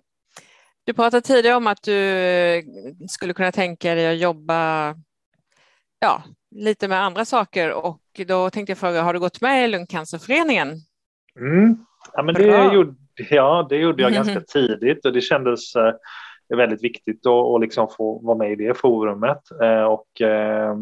Du 0.83 0.93
pratade 0.93 1.21
tidigare 1.21 1.55
om 1.55 1.67
att 1.67 1.83
du 1.83 2.63
skulle 3.09 3.33
kunna 3.33 3.51
tänka 3.51 3.95
dig 3.95 4.07
att 4.07 4.17
jobba 4.17 4.89
ja, 5.99 6.23
lite 6.51 6.87
med 6.87 7.03
andra 7.03 7.25
saker 7.25 7.71
och 7.71 8.01
då 8.27 8.49
tänkte 8.49 8.71
jag 8.71 8.77
fråga, 8.77 9.01
har 9.01 9.13
du 9.13 9.19
gått 9.19 9.41
med 9.41 9.65
i 9.65 9.67
Lungcancerföreningen? 9.67 10.81
Mm. 11.39 11.85
Ja, 12.13 12.23
men 12.23 12.35
det, 12.35 12.73
gjorde, 12.73 12.95
ja, 13.29 13.67
det 13.69 13.77
gjorde 13.77 14.03
jag 14.03 14.13
ganska 14.13 14.41
tidigt 14.47 15.05
och 15.05 15.13
det 15.13 15.21
kändes 15.21 15.75
eh, 15.75 15.93
väldigt 16.49 16.83
viktigt 16.83 17.25
att, 17.25 17.45
att 17.45 17.61
liksom 17.61 17.87
få 17.97 18.19
vara 18.19 18.37
med 18.37 18.51
i 18.51 18.55
det 18.55 18.77
forumet. 18.77 19.41
Eh, 19.61 19.83
och, 19.83 20.21
eh, 20.21 20.77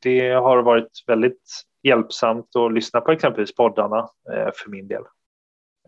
det 0.00 0.30
har 0.30 0.62
varit 0.62 1.04
väldigt 1.06 1.42
hjälpsamt 1.82 2.56
att 2.56 2.72
lyssna 2.72 3.00
på 3.00 3.12
exempelvis 3.12 3.54
poddarna 3.54 4.08
för 4.54 4.70
min 4.70 4.88
del. 4.88 5.02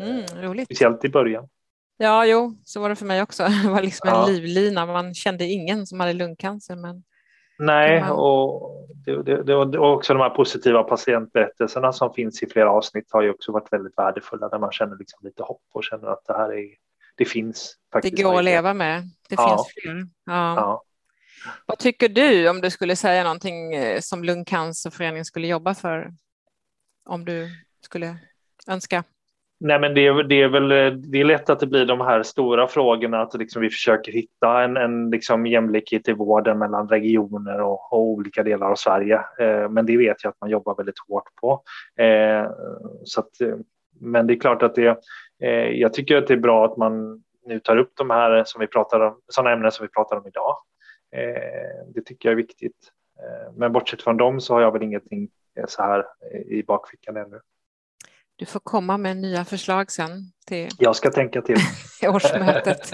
Mm, 0.01 0.23
roligt. 0.43 0.67
Speciellt 0.67 1.05
i 1.05 1.09
början. 1.09 1.49
Ja, 1.97 2.27
jo, 2.27 2.57
så 2.65 2.81
var 2.81 2.89
det 2.89 2.97
för 2.97 3.07
mig 3.07 3.23
också. 3.23 3.43
Det 3.65 3.71
var 3.71 3.83
liksom 3.83 4.09
en 4.09 4.15
ja. 4.15 4.27
livlina. 4.27 4.87
Man 4.87 5.15
kände 5.15 5.45
ingen 5.45 5.87
som 5.87 6.01
hade 6.01 6.13
lungcancer. 6.13 6.77
Men 6.77 7.03
Nej, 7.59 8.01
man... 8.01 8.11
och 8.11 8.73
det, 9.05 9.23
det, 9.23 9.43
det, 9.43 9.55
och 9.55 9.93
också 9.93 10.15
de 10.15 10.23
här 10.23 10.31
positiva 10.31 10.83
patientberättelserna 10.83 11.93
som 11.93 12.13
finns 12.15 12.43
i 12.43 12.47
flera 12.47 12.71
avsnitt 12.71 13.07
har 13.11 13.23
ju 13.23 13.31
också 13.31 13.53
varit 13.53 13.73
väldigt 13.73 13.99
värdefulla 13.99 14.49
där 14.49 14.59
man 14.59 14.73
känner 14.73 14.97
liksom 14.97 15.19
lite 15.23 15.43
hopp 15.43 15.63
och 15.73 15.85
känner 15.85 16.09
att 16.09 16.25
det 16.27 16.37
här 16.37 16.55
är, 16.55 16.69
det 17.17 17.25
finns. 17.25 17.77
Faktiskt 17.93 18.17
det 18.17 18.23
går 18.23 18.39
att 18.39 18.45
leva 18.45 18.75
med. 18.75 19.03
Det 19.29 19.35
ja. 19.35 19.49
finns 19.49 19.83
fler. 19.83 20.07
Ja. 20.25 20.57
ja. 20.57 20.83
Vad 21.67 21.79
tycker 21.79 22.09
du 22.09 22.49
om 22.49 22.61
du 22.61 22.71
skulle 22.71 22.97
säga 22.97 23.23
någonting 23.23 23.75
eh, 23.75 24.01
som 24.01 24.25
Lungcancerföreningen 24.25 25.25
skulle 25.25 25.47
jobba 25.47 25.75
för? 25.75 26.13
Om 27.05 27.25
du 27.25 27.49
skulle 27.81 28.17
önska? 28.67 29.05
Nej, 29.65 29.79
men 29.81 29.95
det, 29.95 30.07
är, 30.07 30.23
det 30.23 30.43
är 30.43 30.49
väl 30.49 30.73
eh, 30.73 30.93
det 30.93 31.21
är 31.21 31.25
lätt 31.25 31.51
att 31.51 31.61
det 31.61 31.67
blir 31.67 31.87
de 31.87 32.01
här 32.01 32.23
stora 32.23 32.67
frågorna, 32.67 33.23
att 33.23 33.35
liksom 33.35 33.63
vi 33.63 33.71
försöker 33.71 34.13
hitta 34.13 34.63
en, 34.63 34.77
en 34.77 35.11
liksom 35.11 35.47
jämlikhet 35.47 36.09
i 36.09 36.13
vården 36.13 36.59
mellan 36.59 36.89
regioner 36.89 37.61
och, 37.61 37.93
och 37.93 38.03
olika 38.03 38.43
delar 38.43 38.71
av 38.71 38.75
Sverige. 38.75 39.21
Eh, 39.39 39.69
men 39.69 39.87
det 39.87 39.97
vet 39.97 40.25
jag 40.25 40.31
att 40.31 40.41
man 40.41 40.51
jobbar 40.51 40.75
väldigt 40.75 40.99
hårt 41.09 41.35
på. 41.41 41.63
Eh, 42.03 42.51
så 43.05 43.21
att, 43.21 43.41
eh, 43.41 43.57
men 44.01 44.27
det 44.27 44.35
är 44.35 44.41
klart 44.41 44.63
att 44.63 44.75
det, 44.75 44.99
eh, 45.43 45.71
jag 45.71 45.93
tycker 45.93 46.17
att 46.17 46.27
det 46.27 46.35
är 46.35 46.39
bra 46.39 46.65
att 46.65 46.77
man 46.77 47.23
nu 47.47 47.61
tar 47.61 47.77
upp 47.77 47.93
de 47.97 48.11
här 48.11 48.43
som 48.47 48.61
vi 48.61 48.67
pratar 48.67 49.01
om, 49.01 49.21
sådana 49.29 49.53
ämnen 49.53 49.73
som 49.73 49.87
vi 49.87 49.91
pratar 49.91 50.17
om 50.17 50.27
idag. 50.27 50.57
Eh, 51.17 51.87
det 51.95 52.01
tycker 52.01 52.29
jag 52.29 52.33
är 52.33 52.43
viktigt. 52.43 52.93
Eh, 53.19 53.53
men 53.57 53.73
bortsett 53.73 54.03
från 54.03 54.17
dem 54.17 54.41
så 54.41 54.55
har 54.55 54.61
jag 54.61 54.73
väl 54.73 54.83
ingenting 54.83 55.29
eh, 55.57 55.65
så 55.69 55.83
här 55.83 56.05
i 56.47 56.63
bakfickan 56.63 57.17
ännu. 57.17 57.41
Du 58.43 58.47
får 58.47 58.61
komma 58.61 58.99
med 58.99 59.17
nya 59.17 59.45
förslag 59.45 59.91
sen. 59.91 60.11
Till 60.47 60.69
Jag 60.79 60.97
ska 60.97 61.11
tänka 61.11 61.43
till. 61.43 61.57
årsmötet. 62.09 62.91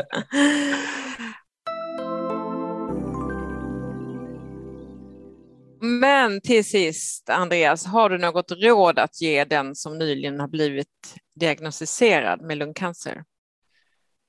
Men 5.81 6.41
till 6.41 6.65
sist, 6.65 7.31
Andreas, 7.31 7.87
har 7.87 8.11
du 8.11 8.19
något 8.19 8.53
råd 8.53 8.99
att 8.99 9.21
ge 9.21 9.45
den 9.45 9.75
som 9.75 9.99
nyligen 9.99 10.41
har 10.41 10.49
blivit 10.49 11.15
diagnostiserad 11.41 12.43
med 12.43 12.59
lungcancer? 12.59 13.25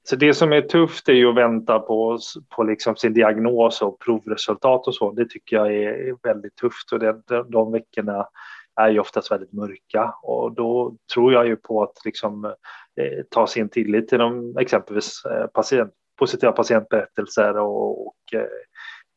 Så 0.03 0.15
det 0.15 0.33
som 0.33 0.53
är 0.53 0.61
tufft 0.61 1.09
är 1.09 1.13
ju 1.13 1.29
att 1.29 1.35
vänta 1.35 1.79
på, 1.79 2.19
på 2.49 2.63
liksom 2.63 2.95
sin 2.95 3.13
diagnos 3.13 3.81
och 3.81 3.99
provresultat 3.99 4.87
och 4.87 4.95
så. 4.95 5.11
Det 5.11 5.29
tycker 5.29 5.55
jag 5.55 5.73
är 5.73 6.15
väldigt 6.23 6.55
tufft 6.55 6.91
och 6.91 6.99
det, 6.99 7.21
de, 7.27 7.51
de 7.51 7.71
veckorna 7.71 8.27
är 8.79 8.89
ju 8.89 8.99
oftast 8.99 9.31
väldigt 9.31 9.53
mörka 9.53 10.15
och 10.23 10.51
då 10.51 10.95
tror 11.13 11.33
jag 11.33 11.47
ju 11.47 11.55
på 11.55 11.83
att 11.83 12.05
liksom 12.05 12.45
eh, 12.45 13.23
ta 13.29 13.47
sin 13.47 13.69
tillit 13.69 14.07
till 14.07 14.19
de 14.19 14.57
exempelvis 14.57 15.25
eh, 15.25 15.47
patient, 15.47 15.93
positiva 16.19 16.51
patientberättelser 16.51 17.57
och, 17.57 18.07
och 18.07 18.15
eh, 18.33 18.47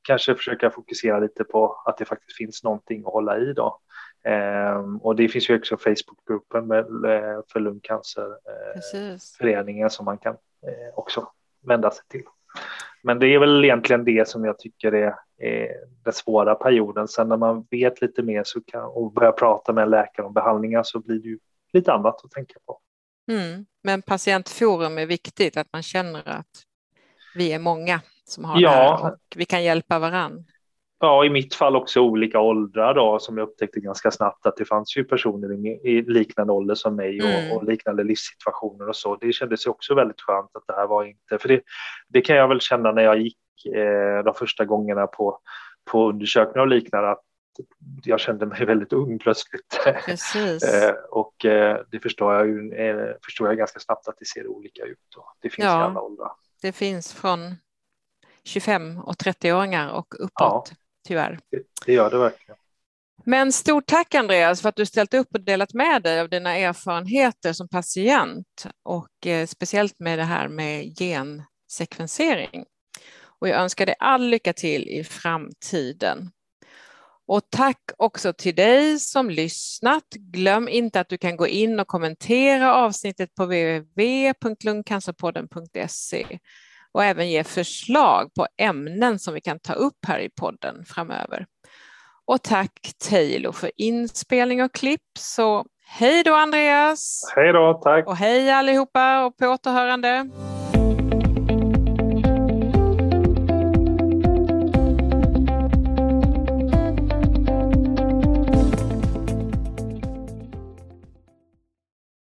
kanske 0.03 0.35
försöka 0.35 0.71
fokusera 0.71 1.19
lite 1.19 1.45
på 1.45 1.83
att 1.85 1.99
det 1.99 2.05
faktiskt 2.05 2.37
finns 2.37 2.65
någonting 2.65 3.03
att 3.07 3.13
hålla 3.13 3.39
i 3.39 3.53
då. 3.53 3.79
Eh, 4.25 4.81
och 5.01 5.17
det 5.17 5.29
finns 5.29 5.51
ju 5.51 5.57
också 5.57 5.77
Facebookgruppen 5.77 6.67
med, 6.67 6.85
eh, 6.85 7.41
för 7.53 7.61
lungcancerföreningen 7.61 9.87
eh, 9.87 9.91
som 9.91 10.05
man 10.05 10.19
kan 10.19 10.35
eh, 10.67 10.95
också 10.95 11.29
vända 11.67 11.91
sig 11.91 12.05
till. 12.09 12.25
Men 13.03 13.19
det 13.19 13.27
är 13.27 13.39
väl 13.39 13.65
egentligen 13.65 14.05
det 14.05 14.29
som 14.29 14.45
jag 14.45 14.59
tycker 14.59 14.93
är, 14.93 15.15
är 15.39 15.69
den 16.05 16.13
svåra 16.13 16.55
perioden. 16.55 17.09
Sen 17.09 17.29
när 17.29 17.37
man 17.37 17.67
vet 17.71 18.01
lite 18.01 18.23
mer 18.23 18.43
så 18.45 18.61
kan, 18.61 18.85
och 18.85 19.13
börjar 19.13 19.33
prata 19.33 19.73
med 19.73 19.83
en 19.83 19.91
läkare 19.91 20.27
om 20.27 20.33
behandlingar 20.33 20.83
så 20.83 21.01
blir 21.01 21.19
det 21.19 21.29
ju 21.29 21.39
lite 21.73 21.93
annat 21.93 22.25
att 22.25 22.31
tänka 22.31 22.55
på. 22.67 22.79
Mm. 23.31 23.67
Men 23.83 24.03
patientforum 24.03 24.99
är 24.99 25.07
viktigt, 25.07 25.57
att 25.57 25.73
man 25.73 25.83
känner 25.83 26.29
att 26.29 26.63
vi 27.35 27.53
är 27.53 27.59
många 27.59 28.01
som 28.25 28.45
har 28.45 28.61
ja. 28.61 28.71
det 28.71 28.77
här 28.77 29.13
och 29.13 29.19
vi 29.37 29.45
kan 29.45 29.65
hjälpa 29.65 29.99
varann 29.99 30.45
ja, 31.03 31.25
i 31.25 31.31
mitt 31.31 31.55
fall 31.55 31.77
också 31.77 32.01
olika 32.01 32.41
åldrar 32.41 32.95
då, 32.95 33.19
som 33.19 33.39
jag 33.39 33.49
upptäckte 33.49 33.81
ganska 33.81 34.11
snabbt 34.11 34.47
att 34.47 34.57
det 34.57 34.65
fanns 34.65 34.97
ju 34.97 35.05
personer 35.05 35.67
i, 35.87 36.03
liknande 36.03 36.53
ålder 36.53 36.75
som 36.75 36.97
mig 36.97 37.23
och, 37.23 37.29
mm. 37.29 37.53
och, 37.53 37.65
liknande 37.65 38.05
livssituationer 38.05 38.89
och 38.89 38.97
så. 38.97 39.17
Det 39.17 39.33
kändes 39.33 39.67
också 39.67 39.95
väldigt 39.95 40.21
skönt 40.21 40.51
att 40.57 40.67
det 40.67 40.73
här 40.73 40.87
var 40.87 41.05
inte, 41.05 41.39
för 41.39 41.49
det, 41.49 41.61
det 42.09 42.21
kan 42.21 42.37
jag 42.37 42.49
väl 42.49 42.61
känna 42.61 42.93
när 42.93 43.03
jag 43.03 43.21
gick 43.21 43.67
eh, 43.75 44.25
de 44.25 44.35
första 44.35 44.65
gångerna 44.65 45.07
på, 45.07 45.39
på 45.91 46.09
undersökningar 46.09 46.61
och 46.61 46.69
liknande, 46.69 47.11
att 47.11 47.25
jag 48.05 48.21
kände 48.21 48.47
mig 48.47 48.65
väldigt 48.67 48.93
ung 48.93 49.19
plötsligt. 49.19 49.81
eh, 50.65 50.95
och 51.11 51.45
eh, 51.45 51.81
det 51.91 52.01
förstår 52.01 52.35
jag, 52.35 52.47
ju, 52.47 52.73
eh, 52.73 53.15
förstår 53.25 53.49
jag 53.49 53.57
ganska 53.57 53.81
snabbt 53.81 54.09
att 54.09 54.19
det 54.19 54.27
ser 54.27 54.47
olika 54.47 54.83
ut. 54.83 54.99
Då. 55.17 55.33
Det 55.41 55.51
finns 55.51 55.65
ja, 55.65 55.81
i 55.81 55.83
alla 55.83 56.01
åldrar. 56.01 56.33
Det 56.63 56.73
finns 56.73 57.13
från 57.13 57.55
25 58.45 58.99
och 58.99 59.15
30-åringar 59.15 59.93
och 59.93 60.15
uppåt. 60.19 60.33
Ja 60.35 60.65
tyvärr. 61.07 61.39
Det, 61.87 61.93
gör 61.93 62.11
det 62.11 62.19
verkligen. 62.19 62.57
Men 63.25 63.53
stort 63.53 63.87
tack 63.87 64.15
Andreas 64.15 64.63
för 64.63 64.69
att 64.69 64.77
du 64.77 64.87
ställt 64.87 65.15
upp 65.15 65.29
och 65.35 65.41
delat 65.41 65.75
med 65.75 66.03
dig 66.03 66.21
av 66.21 66.29
dina 66.29 66.57
erfarenheter 66.57 67.53
som 67.53 67.69
patient 67.69 68.67
och 68.83 69.27
eh, 69.27 69.47
speciellt 69.47 69.99
med 69.99 70.19
det 70.19 70.25
här 70.25 70.49
med 70.49 70.99
gensekvensering. 70.99 72.65
Och 73.41 73.49
jag 73.49 73.61
önskar 73.61 73.87
dig 73.87 73.95
all 73.99 74.27
lycka 74.27 74.53
till 74.53 74.89
i 74.89 75.05
framtiden. 75.05 76.31
Och 77.27 77.43
tack 77.51 77.81
också 77.97 78.33
till 78.33 78.55
dig 78.55 78.99
som 78.99 79.31
lyssnat. 79.31 80.05
Glöm 80.15 80.69
inte 80.69 81.01
att 81.01 81.09
du 81.09 81.19
kan 81.19 81.37
gå 81.37 81.47
in 81.47 81.81
och 81.81 81.89
kommentera 81.89 82.75
avsnittet 82.75 83.35
på 83.35 83.45
www.lungcancerpodden.se 83.45 86.39
och 86.95 87.05
även 87.05 87.31
ge 87.31 87.45
förslag 87.45 88.35
på 88.35 88.47
ämnen 88.59 89.19
som 89.19 89.35
vi 89.35 89.41
kan 89.41 89.61
ta 89.61 89.73
upp 89.73 90.07
här 90.07 90.19
i 90.19 90.31
podden 90.41 90.85
framöver. 90.85 91.47
Och 92.27 92.43
tack 92.43 92.73
Taylor 93.11 93.53
för 93.53 93.71
inspelning 93.77 94.63
och 94.63 94.75
klipp. 94.75 95.01
Så 95.19 95.65
hej 95.87 96.23
då 96.25 96.35
Andreas! 96.35 97.33
Hej 97.37 97.53
då, 97.53 97.81
tack! 97.83 98.07
Och 98.07 98.17
hej 98.17 98.51
allihopa 98.51 99.25
och 99.25 99.37
på 99.37 99.47
återhörande! 99.47 100.31